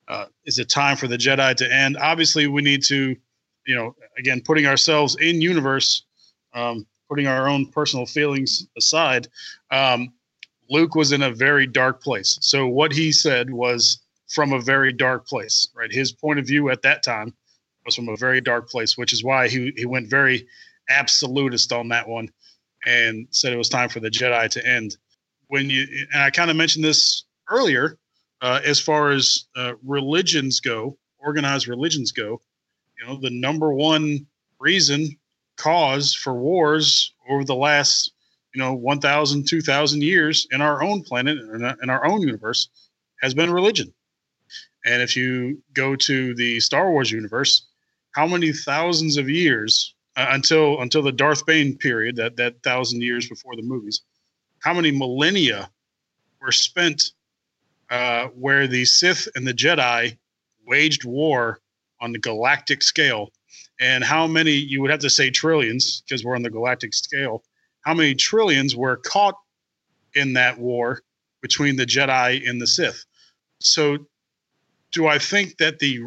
[0.09, 1.97] uh, is it time for the Jedi to end?
[1.99, 3.15] Obviously, we need to,
[3.67, 6.05] you know, again, putting ourselves in universe.
[6.55, 9.29] Um, putting our own personal feelings aside,
[9.71, 10.13] um,
[10.71, 12.39] Luke was in a very dark place.
[12.43, 15.91] So what he said was from a very dark place, right?
[15.91, 17.35] His point of view at that time
[17.85, 20.47] was from a very dark place, which is why he he went very
[20.91, 22.29] absolutist on that one
[22.87, 24.97] and said it was time for the Jedi to end.
[25.49, 27.99] When you and I kind of mentioned this earlier,
[28.43, 32.43] uh, as far as uh, religions go, organized religions go,
[32.99, 34.27] you know, the number one
[34.61, 35.17] reason
[35.59, 38.13] cause for wars over the last
[38.55, 42.69] you know 1000 2000 years in our own planet in our own universe
[43.21, 43.93] has been religion.
[44.85, 47.67] And if you go to the star wars universe
[48.13, 53.03] how many thousands of years uh, until until the darth bane period that that thousand
[53.03, 54.03] years before the movies
[54.61, 55.71] how many millennia
[56.41, 57.13] were spent
[57.91, 60.17] uh, where the sith and the jedi
[60.67, 61.61] waged war
[62.01, 63.31] on the galactic scale
[63.81, 67.45] and how many you would have to say trillions because we're on the galactic scale.
[67.83, 69.37] How many trillions were caught
[70.15, 71.03] in that war
[71.41, 73.05] between the jedi and the sith?
[73.61, 73.99] So
[74.93, 76.01] do i think that the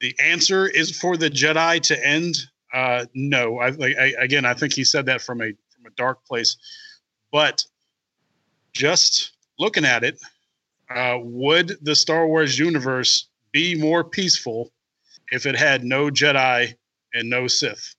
[0.00, 2.36] the answer is for the jedi to end?
[2.72, 3.58] Uh no.
[3.58, 6.56] I I, again i think he said that from a from a dark place.
[7.32, 7.64] But
[8.72, 10.20] just looking at it
[10.94, 14.70] uh would the star wars universe be more peaceful
[15.30, 16.74] if it had no Jedi
[17.14, 17.94] and no Sith.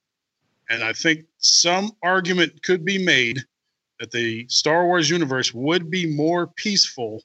[0.70, 3.40] And I think some argument could be made
[4.00, 7.24] that the Star Wars universe would be more peaceful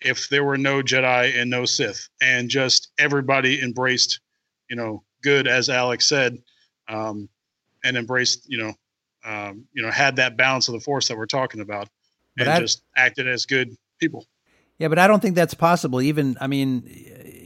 [0.00, 4.20] if there were no Jedi and no Sith, and just everybody embraced,
[4.68, 6.36] you know, good as Alex said,
[6.88, 7.28] um,
[7.84, 8.74] and embraced, you know,
[9.24, 11.88] um, you know, had that balance of the Force that we're talking about,
[12.36, 14.26] But and I- just acted as good people.
[14.78, 16.02] Yeah, but I don't think that's possible.
[16.02, 16.82] Even, I mean,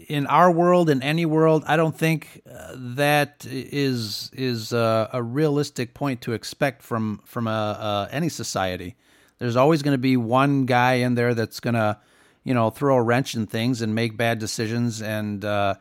[0.09, 5.23] in our world, in any world, I don't think uh, that is is uh, a
[5.23, 8.97] realistic point to expect from from a, uh, any society.
[9.39, 11.99] There's always going to be one guy in there that's going to,
[12.43, 15.75] you know, throw a wrench in things and make bad decisions and uh,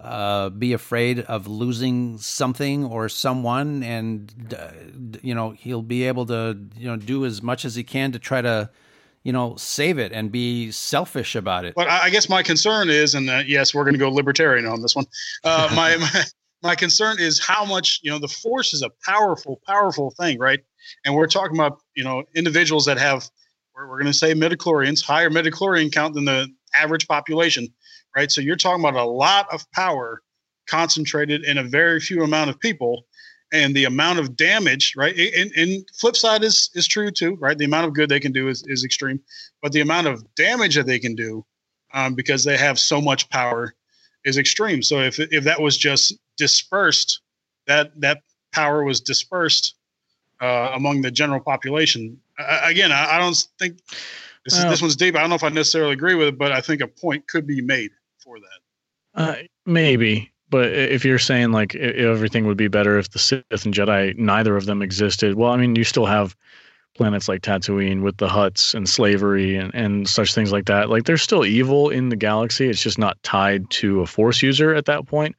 [0.00, 4.70] uh, be afraid of losing something or someone, and uh,
[5.20, 8.18] you know he'll be able to you know do as much as he can to
[8.20, 8.70] try to
[9.24, 11.74] you know save it and be selfish about it.
[11.74, 14.66] But I I guess my concern is, and uh, yes, we're going to go libertarian
[14.66, 15.06] on this one.
[15.42, 16.24] Uh, my, my
[16.62, 20.60] my concern is how much you know the force is a powerful, powerful thing, right?
[21.04, 23.28] And we're talking about you know individuals that have
[23.74, 26.48] we're, we're going to say midichlorians, higher midichlorian count than the
[26.78, 27.68] average population,
[28.16, 28.30] right?
[28.30, 30.22] So you're talking about a lot of power
[30.68, 33.04] concentrated in a very few amount of people.
[33.54, 35.16] And the amount of damage, right?
[35.16, 37.56] And, and flip side is is true too, right?
[37.56, 39.20] The amount of good they can do is, is extreme,
[39.62, 41.46] but the amount of damage that they can do
[41.92, 43.74] um, because they have so much power
[44.24, 44.82] is extreme.
[44.82, 47.20] So if if that was just dispersed,
[47.66, 48.22] that that
[48.52, 49.76] power was dispersed
[50.40, 52.20] uh, among the general population.
[52.38, 53.78] I, again, I, I don't think
[54.44, 55.14] this is this one's deep.
[55.14, 57.46] I don't know if I necessarily agree with it, but I think a point could
[57.46, 58.60] be made for that.
[59.14, 63.74] Uh, maybe, but if you're saying like everything would be better if the Sith and
[63.74, 66.36] Jedi neither of them existed, well, I mean, you still have
[66.94, 70.90] planets like Tatooine with the Hutts and slavery and, and such things like that.
[70.90, 72.68] Like, there's still evil in the galaxy.
[72.68, 75.34] It's just not tied to a Force user at that point.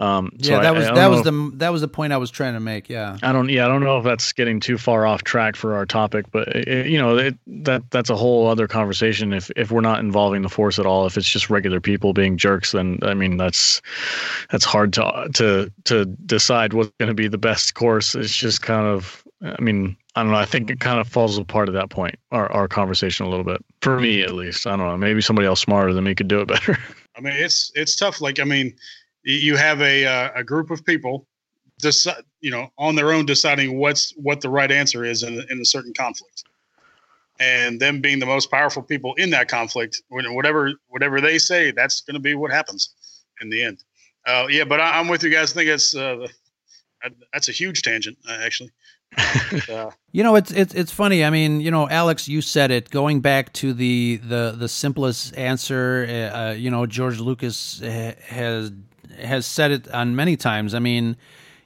[0.00, 1.88] Um, so yeah, that I- was I don't that was if- the that was the
[1.88, 2.88] point I was trying to make.
[2.88, 3.18] Yeah.
[3.22, 3.48] I don't.
[3.48, 6.46] Yeah, I don't know if that's getting too far off track for our topic, but
[6.48, 9.32] it, you know, it, that that's a whole other conversation.
[9.32, 12.36] If if we're not involving the force at all, if it's just regular people being
[12.36, 13.82] jerks, then I mean, that's
[14.52, 18.14] that's hard to to to decide what's going to be the best course.
[18.14, 19.24] It's just kind of.
[19.40, 20.38] I mean, I don't know.
[20.38, 22.16] I think it kind of falls apart at that point.
[22.32, 24.66] Our our conversation a little bit, for me at least.
[24.66, 24.96] I don't know.
[24.96, 26.76] Maybe somebody else smarter than me could do it better.
[27.16, 28.20] I mean, it's it's tough.
[28.20, 28.72] Like, I mean, y-
[29.24, 31.26] you have a uh, a group of people,
[31.78, 35.60] decide, you know, on their own deciding what's what the right answer is in, in
[35.60, 36.44] a certain conflict,
[37.40, 42.00] and them being the most powerful people in that conflict, whatever whatever they say, that's
[42.02, 42.90] going to be what happens
[43.40, 43.82] in the end.
[44.26, 45.52] Uh, yeah, but I, I'm with you guys.
[45.52, 46.26] I think it's uh,
[47.32, 48.70] that's a huge tangent, uh, actually.
[49.70, 51.24] Uh, You know, it's it's it's funny.
[51.24, 52.90] I mean, you know, Alex, you said it.
[52.90, 58.16] Going back to the the the simplest answer, uh, uh, you know, George Lucas ha-
[58.26, 58.70] has
[59.20, 60.74] has said it on many times.
[60.74, 61.16] I mean,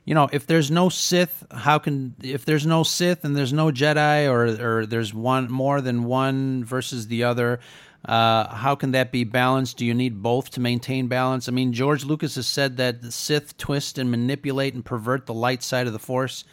[0.05, 3.71] you know, if there's no Sith, how can if there's no Sith and there's no
[3.71, 7.61] Jedi, or or there's one more than one versus the other,
[8.05, 9.77] uh, how can that be balanced?
[9.77, 11.49] Do you need both to maintain balance?
[11.49, 15.35] I mean, George Lucas has said that the Sith twist and manipulate and pervert the
[15.35, 16.45] light side of the Force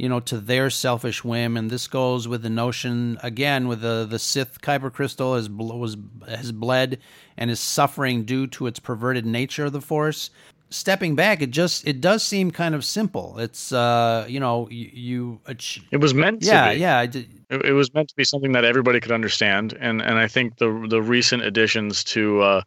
[0.00, 1.58] you know, to their selfish whim.
[1.58, 5.76] And this goes with the notion again with the the Sith Kyber crystal has bl-
[5.76, 5.96] was
[6.26, 6.98] has bled
[7.36, 10.30] and is suffering due to its perverted nature of the Force.
[10.70, 13.38] Stepping back, it just it does seem kind of simple.
[13.38, 16.78] It's uh, you know, you, you ach- It was meant to yeah, be.
[16.80, 16.98] yeah.
[16.98, 20.18] I did, It, it was meant to be something that everybody could understand, and and
[20.18, 22.62] I think the the recent additions to uh,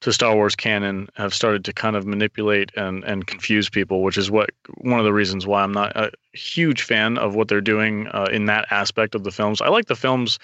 [0.00, 4.18] to Star Wars canon have started to kind of manipulate and and confuse people, which
[4.18, 7.60] is what one of the reasons why I'm not a huge fan of what they're
[7.60, 9.60] doing uh, in that aspect of the films.
[9.60, 10.38] I like the films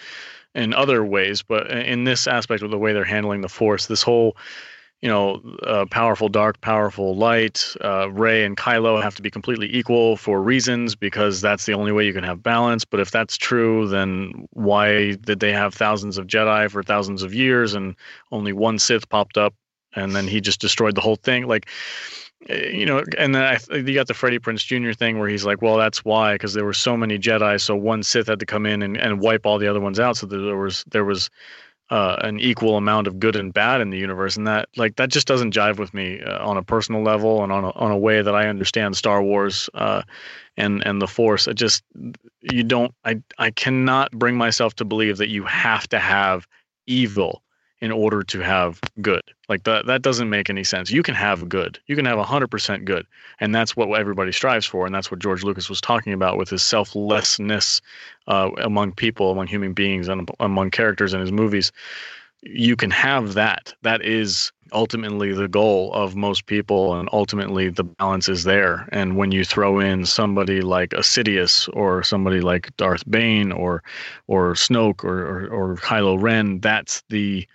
[0.55, 4.03] in other ways, but in this aspect of the way they're handling the Force, this
[4.03, 4.37] whole
[5.03, 7.75] you know, uh, powerful dark, powerful light.
[7.81, 11.91] Uh, Rey and Kylo have to be completely equal for reasons because that's the only
[11.91, 12.85] way you can have balance.
[12.85, 17.35] But if that's true, then why did they have thousands of Jedi for thousands of
[17.35, 17.97] years and
[18.31, 19.55] only one Sith popped up
[19.97, 21.49] and then he just destroyed the whole thing?
[21.49, 21.69] Like,
[22.49, 24.93] eh, you know, and then I, you got the Freddie Prinze Jr.
[24.93, 28.05] thing where he's like, well, that's why because there were so many Jedi, so one
[28.05, 30.57] Sith had to come in and, and wipe all the other ones out, so there
[30.57, 31.29] was there was
[31.93, 35.11] uh, an equal amount of good and bad in the universe, and that like that
[35.11, 37.99] just doesn't jive with me uh, on a personal level and on a, on a
[37.99, 40.01] way that I understand Star Wars uh,
[40.57, 41.47] and and the Force.
[41.47, 41.85] It just
[42.41, 46.49] you don't I I cannot bring myself to believe that you have to have
[46.87, 47.43] evil
[47.83, 49.23] in order to have good.
[49.49, 50.91] Like that that doesn't make any sense.
[50.91, 51.81] You can have good.
[51.89, 53.07] You can have 100% good.
[53.41, 56.49] And that's what everybody strives for and that's what George Lucas was talking about with
[56.49, 57.83] his selflessness
[58.29, 61.73] uh, among people, among human beings and among characters in his movies.
[62.43, 63.75] You can have that.
[63.83, 68.89] That is ultimately the goal of most people, and ultimately the balance is there.
[68.91, 73.83] And when you throw in somebody like Sidious or somebody like Darth Bane or
[74.29, 77.47] or Snoke or or, or Kylo Ren, that's the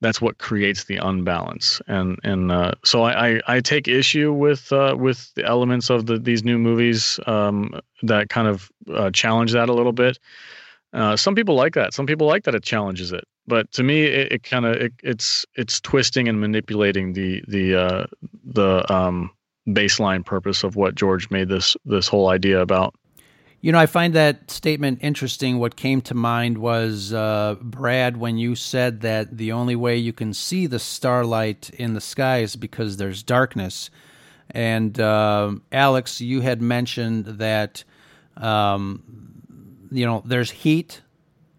[0.00, 4.72] that's what creates the unbalance and and uh, so I, I, I take issue with
[4.72, 9.52] uh, with the elements of the these new movies um, that kind of uh, challenge
[9.52, 10.18] that a little bit.
[10.92, 11.92] Uh, some people like that.
[11.92, 13.24] Some people like that it challenges it.
[13.46, 17.74] But to me, it, it kind of it, it's it's twisting and manipulating the the
[17.74, 18.06] uh,
[18.44, 19.30] the um,
[19.68, 22.94] baseline purpose of what George made this this whole idea about.
[23.60, 25.58] You know, I find that statement interesting.
[25.58, 30.12] What came to mind was, uh, Brad, when you said that the only way you
[30.12, 33.90] can see the starlight in the sky is because there's darkness.
[34.52, 37.82] And uh, Alex, you had mentioned that,
[38.36, 39.02] um,
[39.90, 41.02] you know, there's heat,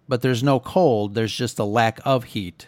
[0.07, 1.15] but there's no cold.
[1.15, 2.67] There's just a lack of heat.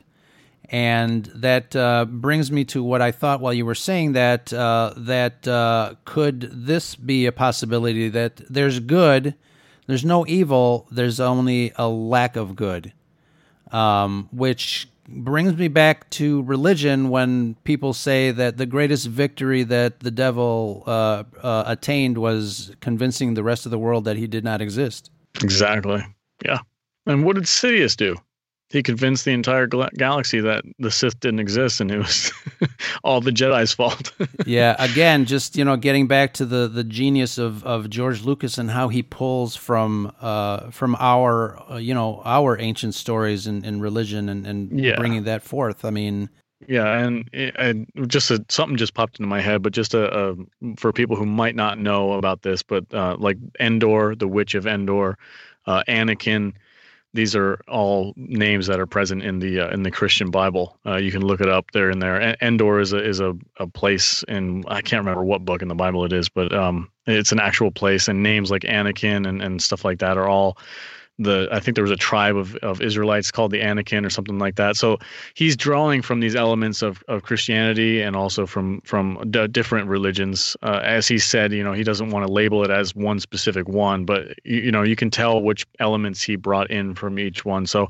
[0.71, 4.93] And that uh, brings me to what I thought while you were saying that uh,
[4.95, 9.35] that uh, could this be a possibility that there's good,
[9.87, 12.93] there's no evil, there's only a lack of good,
[13.73, 19.99] um, which brings me back to religion when people say that the greatest victory that
[19.99, 24.45] the devil uh, uh, attained was convincing the rest of the world that he did
[24.45, 25.11] not exist.
[25.43, 26.01] Exactly.
[26.45, 26.59] Yeah.
[27.05, 28.15] And what did Sidious do?
[28.71, 32.31] He convinced the entire galaxy that the Sith didn't exist and it was
[33.03, 34.13] all the Jedi's fault.
[34.45, 38.57] yeah, again, just you know, getting back to the the genius of of George Lucas
[38.57, 43.65] and how he pulls from uh from our uh, you know our ancient stories and,
[43.65, 44.95] and religion and and yeah.
[44.95, 45.85] bringing that forth.
[45.85, 46.29] I mean.
[46.67, 50.35] Yeah, and and just a, something just popped into my head, but just a, a
[50.77, 54.67] for people who might not know about this, but uh, like Endor, the Witch of
[54.67, 55.17] Endor,
[55.65, 56.53] uh, Anakin,
[57.13, 60.77] these are all names that are present in the uh, in the Christian Bible.
[60.85, 62.35] Uh, you can look it up there and there.
[62.41, 65.75] Endor is a is a, a place in I can't remember what book in the
[65.75, 68.07] Bible it is, but um, it's an actual place.
[68.07, 70.57] And names like Anakin and, and stuff like that are all
[71.19, 74.39] the I think there was a tribe of, of Israelites called the Anakim or something
[74.39, 74.75] like that.
[74.75, 74.97] So
[75.33, 80.57] he's drawing from these elements of, of Christianity and also from from d- different religions.
[80.63, 83.67] Uh, as he said, you know, he doesn't want to label it as one specific
[83.67, 87.45] one, but you, you know, you can tell which elements he brought in from each
[87.45, 87.65] one.
[87.65, 87.89] So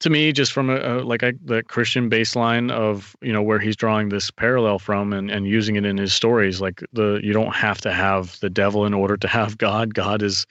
[0.00, 3.58] to me, just from a, a like a, the Christian baseline of you know where
[3.58, 7.32] he's drawing this parallel from and, and using it in his stories, like the you
[7.32, 9.94] don't have to have the devil in order to have God.
[9.94, 10.46] God is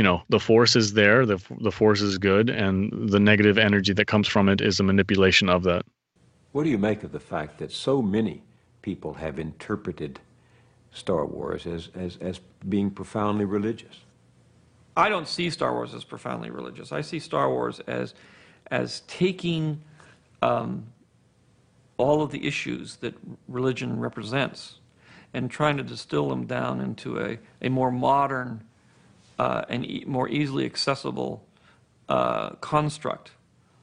[0.00, 3.92] you know the force is there the, the force is good and the negative energy
[3.92, 5.82] that comes from it is a manipulation of that.
[6.52, 8.40] What do you make of the fact that so many
[8.80, 10.18] people have interpreted
[10.90, 13.94] star wars as, as, as being profoundly religious?
[14.96, 16.92] I don't see star wars as profoundly religious.
[16.92, 18.14] I see star wars as
[18.70, 19.82] as taking
[20.40, 20.86] um,
[21.98, 23.14] all of the issues that
[23.48, 24.78] religion represents
[25.34, 28.64] and trying to distill them down into a, a more modern
[29.40, 31.42] uh, an e- more easily accessible
[32.10, 33.30] uh, construct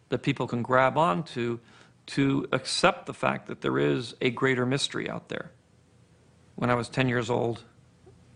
[0.09, 1.57] that people can grab onto
[2.05, 5.49] to accept the fact that there is a greater mystery out there.
[6.53, 7.63] When I was 10 years old,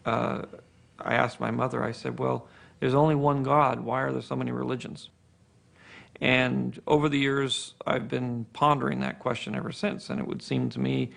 [0.04, 0.42] uh,
[0.98, 2.48] I asked my mother, I said, Well,
[2.80, 3.82] there's only one God.
[3.82, 5.10] Why are there so many religions?
[6.20, 10.10] And over the years, I've been pondering that question ever since.
[10.10, 11.12] And it would seem to me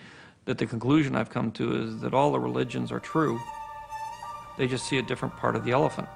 [0.45, 3.41] that the conclusion I've come to is that all the religions are true.
[4.57, 6.09] They just see a different part of the elephant.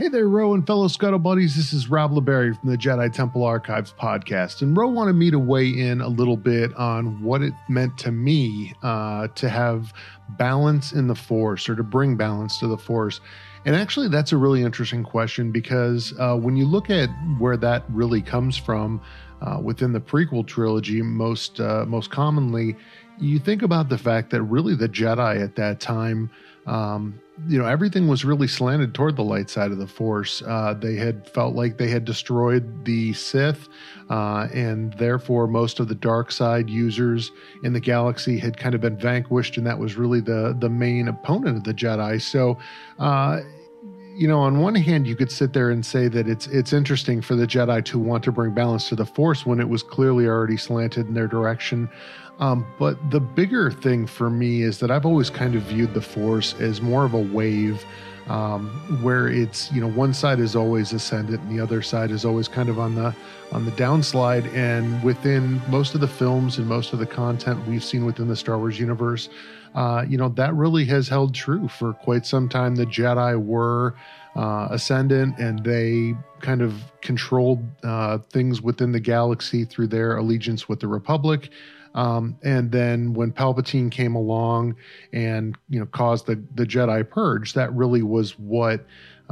[0.00, 1.54] Hey there, Ro and fellow Scuttle Buddies.
[1.54, 4.62] This is Rob LeBerry from the Jedi Temple Archives podcast.
[4.62, 8.10] And Ro wanted me to weigh in a little bit on what it meant to
[8.10, 9.92] me uh, to have
[10.38, 13.20] balance in the Force or to bring balance to the Force.
[13.66, 17.84] And actually, that's a really interesting question because uh, when you look at where that
[17.90, 19.02] really comes from,
[19.42, 22.74] uh, within the prequel trilogy, most uh, most commonly,
[23.18, 26.30] you think about the fact that really the Jedi at that time,
[26.66, 30.42] um, you know, everything was really slanted toward the light side of the Force.
[30.46, 33.68] Uh, they had felt like they had destroyed the Sith,
[34.10, 37.32] uh, and therefore most of the dark side users
[37.64, 41.08] in the galaxy had kind of been vanquished, and that was really the the main
[41.08, 42.20] opponent of the Jedi.
[42.20, 42.58] So
[42.98, 43.40] uh,
[44.20, 47.22] you know, on one hand, you could sit there and say that it's it's interesting
[47.22, 50.26] for the Jedi to want to bring balance to the Force when it was clearly
[50.26, 51.88] already slanted in their direction.
[52.40, 56.00] Um, but the bigger thing for me is that I've always kind of viewed the
[56.00, 57.84] Force as more of a wave
[58.28, 58.68] um,
[59.02, 62.48] where it's you know one side is always ascendant and the other side is always
[62.48, 63.14] kind of on the
[63.52, 64.52] on the downslide.
[64.54, 68.36] And within most of the films and most of the content we've seen within the
[68.36, 69.28] Star Wars universe,
[69.74, 72.76] uh, you know that really has held true for quite some time.
[72.76, 73.96] The Jedi were
[74.36, 80.68] uh, ascendant and they kind of controlled uh, things within the galaxy through their allegiance
[80.68, 81.50] with the Republic.
[81.94, 84.76] Um, and then when Palpatine came along
[85.12, 88.84] and you know caused the the Jedi purge, that really was what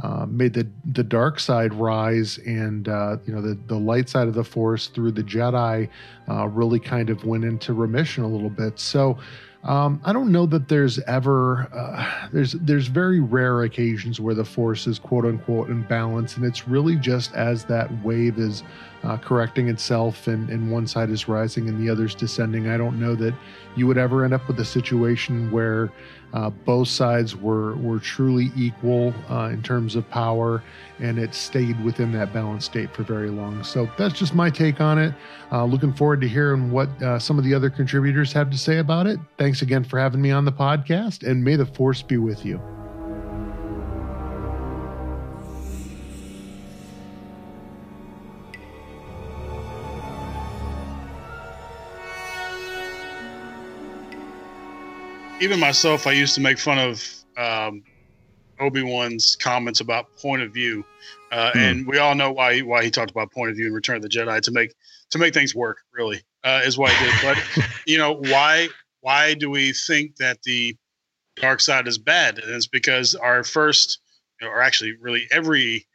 [0.03, 4.27] uh, made the the dark side rise, and uh, you know the the light side
[4.27, 5.89] of the Force through the Jedi
[6.29, 8.79] uh, really kind of went into remission a little bit.
[8.79, 9.17] So.
[9.63, 14.45] Um, I don't know that there's ever uh, there's there's very rare occasions where the
[14.45, 18.63] force is quote unquote in balance, and it's really just as that wave is
[19.03, 22.69] uh, correcting itself and, and one side is rising and the other's descending.
[22.69, 23.33] I don't know that
[23.75, 25.91] you would ever end up with a situation where
[26.33, 30.63] uh, both sides were were truly equal uh, in terms of power,
[30.99, 33.63] and it stayed within that balanced state for very long.
[33.63, 35.13] So that's just my take on it.
[35.51, 38.77] Uh, looking forward to hearing what uh, some of the other contributors have to say
[38.77, 39.19] about it.
[39.37, 42.61] Thanks again for having me on the podcast, and may the force be with you.
[55.39, 57.03] Even myself, I used to make fun of
[57.37, 57.83] um,
[58.59, 60.83] Obi Wan's comments about point of view,
[61.31, 61.59] uh, hmm.
[61.59, 64.01] and we all know why why he talked about point of view in Return of
[64.01, 64.73] the Jedi to make
[65.11, 65.79] to make things work.
[65.93, 67.15] Really, uh, is why he did.
[67.23, 68.69] But you know why
[69.01, 70.75] why do we think that the
[71.37, 72.39] dark side is bad?
[72.39, 73.99] And it's because our first,
[74.41, 75.87] or actually, really every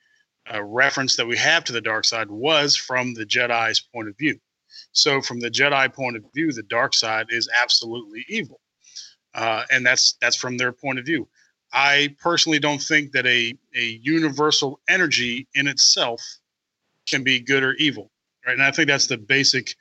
[0.53, 4.17] uh, reference that we have to the dark side was from the Jedi's point of
[4.17, 4.39] view.
[4.93, 8.61] So, from the Jedi point of view, the dark side is absolutely evil
[9.35, 11.29] uh, and that's that's from their point of view.
[11.73, 16.39] I personally don't think that a a universal energy in itself
[17.09, 18.11] can be good or evil,
[18.47, 18.53] right?
[18.53, 19.75] And I think that's the basic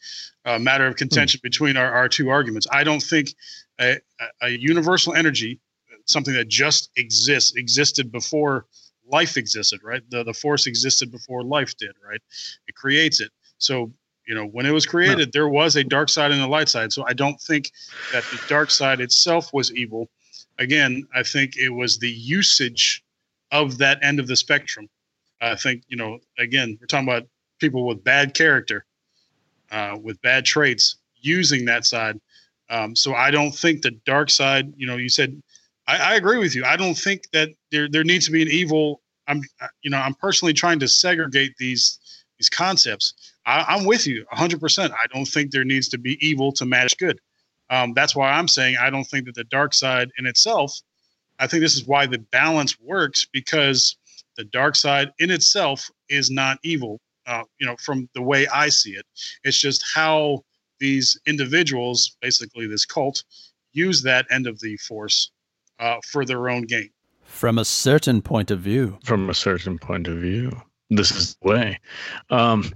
[0.45, 1.47] uh, matter of contention hmm.
[1.47, 2.67] between our, our two arguments.
[2.71, 3.34] I don't think
[3.80, 3.99] a,
[4.41, 5.59] a universal energy,
[6.05, 8.65] something that just exists, existed before
[9.07, 10.01] life existed, right?
[10.09, 12.21] The the force existed before life did, right?
[12.67, 13.31] It creates it.
[13.57, 13.93] So
[14.27, 15.31] you know when it was created no.
[15.33, 16.93] there was a dark side and a light side.
[16.93, 17.71] So i don't think
[18.11, 20.09] that the dark side itself was evil.
[20.59, 23.03] Again i think it was the usage
[23.51, 24.89] of that end of the spectrum.
[25.41, 27.27] I think you know again we're talking about
[27.59, 28.85] people with bad character
[29.71, 32.19] uh, with bad traits using that side.
[32.69, 35.41] Um, so i don't think the dark side you know you said
[35.85, 36.63] I, I agree with you.
[36.63, 39.41] I don't think that there, there needs to be an evil i'm
[39.81, 41.99] you know i'm personally trying to segregate these
[42.38, 43.14] these concepts
[43.45, 44.91] I, am with you 100%.
[44.91, 47.19] I don't think there needs to be evil to match good.
[47.69, 50.73] Um, that's why I'm saying I don't think that the dark side in itself,
[51.39, 53.97] I think this is why the balance works because
[54.38, 58.69] the dark side in itself is not evil, uh, you know, from the way I
[58.69, 59.05] see it.
[59.43, 60.43] It's just how
[60.80, 63.23] these individuals, basically this cult,
[63.72, 65.31] use that end of the force
[65.80, 66.89] uh, for their own gain.
[67.23, 68.99] From a certain point of view.
[69.03, 70.61] From a certain point of view
[70.97, 71.79] this is the way.
[72.29, 72.71] Um,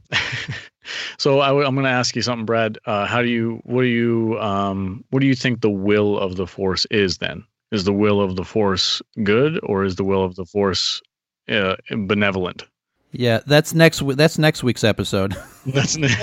[1.18, 2.77] so I, am going to ask you something, Brad.
[2.85, 6.35] Uh, how do you, what do you, um, what do you think the will of
[6.35, 7.18] the force is?
[7.18, 11.02] Then is the will of the force good, or is the will of the force
[11.49, 12.64] uh, benevolent?
[13.11, 14.06] Yeah, that's next.
[14.15, 15.35] That's next week's episode.
[15.65, 15.98] that's.
[15.98, 16.10] Ne-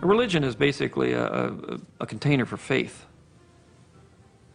[0.00, 3.06] Religion is basically a, a, a container for faith.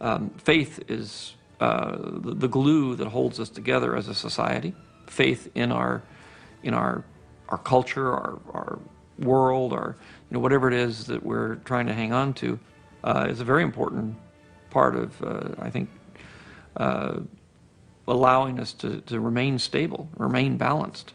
[0.00, 4.74] Um, faith is uh, the, the, glue that holds us together as a society.
[5.08, 6.02] Faith in our,
[6.62, 7.04] in our,
[7.48, 8.78] our culture, our, our
[9.18, 9.96] world, our,
[10.30, 12.58] you know, whatever it is that we're trying to hang on to,
[13.02, 14.14] uh, is a very important
[14.70, 15.88] part of, uh, I think,
[16.76, 17.20] uh,
[18.06, 21.12] allowing us to, to remain stable, remain balanced.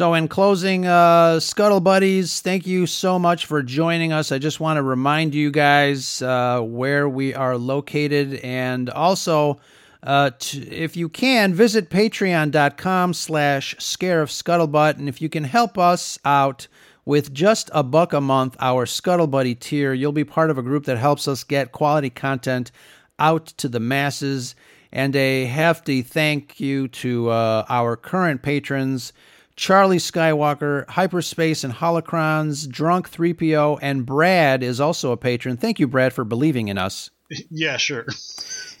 [0.00, 4.32] So, in closing, uh, Scuttle Buddies, thank you so much for joining us.
[4.32, 9.60] I just want to remind you guys uh, where we are located, and also,
[10.02, 15.76] uh, t- if you can, visit patreon.com slash scarif scuttlebutt, and if you can help
[15.76, 16.66] us out
[17.04, 20.62] with just a buck a month, our Scuttle Buddy tier, you'll be part of a
[20.62, 22.72] group that helps us get quality content
[23.18, 24.54] out to the masses.
[24.92, 29.12] And a hefty thank you to uh, our current patrons.
[29.60, 35.58] Charlie Skywalker, Hyperspace and Holocrons, Drunk 3PO, and Brad is also a patron.
[35.58, 37.10] Thank you, Brad, for believing in us.
[37.50, 38.06] Yeah, sure.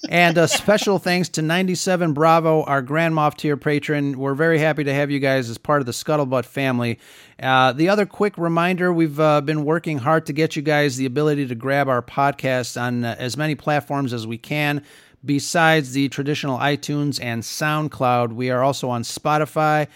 [0.08, 4.18] and a special thanks to 97 Bravo, our Grand Moff tier patron.
[4.18, 6.98] We're very happy to have you guys as part of the Scuttlebutt family.
[7.38, 11.04] Uh, the other quick reminder we've uh, been working hard to get you guys the
[11.04, 14.82] ability to grab our podcast on uh, as many platforms as we can.
[15.22, 19.86] Besides the traditional iTunes and SoundCloud, we are also on Spotify,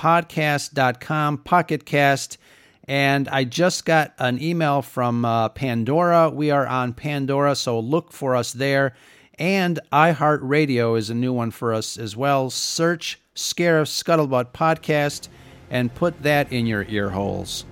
[0.00, 2.38] podcast.com, Pocketcast,
[2.84, 6.30] and I just got an email from uh, Pandora.
[6.30, 8.94] We are on Pandora, so look for us there.
[9.38, 12.48] And iHeartRadio is a new one for us as well.
[12.48, 15.28] Search Scarif Scuttlebutt Podcast
[15.68, 17.66] and put that in your ear holes.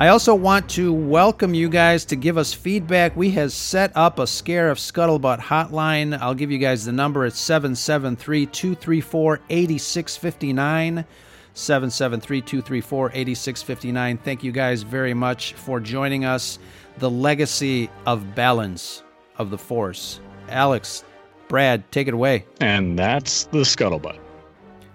[0.00, 3.14] I also want to welcome you guys to give us feedback.
[3.14, 6.18] We have set up a Scarif Scuttlebutt hotline.
[6.18, 7.26] I'll give you guys the number.
[7.26, 11.04] It's 773 234 8659.
[11.52, 14.16] 773 234 8659.
[14.16, 16.58] Thank you guys very much for joining us.
[16.96, 19.02] The legacy of balance
[19.36, 20.20] of the Force.
[20.48, 21.04] Alex,
[21.46, 22.46] Brad, take it away.
[22.62, 24.18] And that's the Scuttlebutt.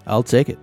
[0.07, 0.57] I'll take it.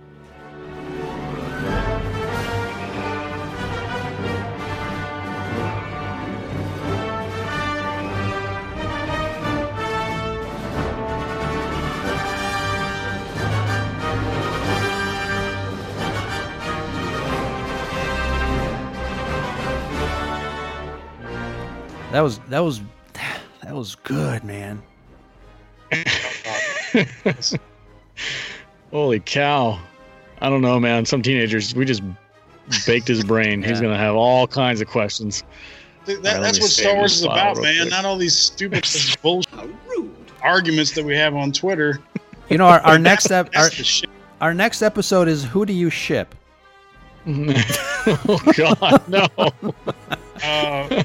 [22.13, 22.79] That was that was
[23.63, 24.83] that was good, man.
[28.91, 29.79] Holy cow.
[30.39, 31.05] I don't know, man.
[31.05, 32.03] Some teenagers, we just
[32.85, 33.63] baked his brain.
[33.63, 35.43] He's going to have all kinds of questions.
[36.05, 37.77] Th- That, right, that's what Star Wars is about, man.
[37.79, 37.89] quick.
[37.89, 38.85] Not all these stupid
[39.23, 39.51] bullshit
[40.43, 41.99] arguments that we have on Twitter.
[42.49, 44.09] You know, our, our next ep- our, That's the shit.
[44.39, 46.35] our next episode is who do you ship?
[47.25, 49.27] oh, God, no.
[50.43, 51.03] Uh,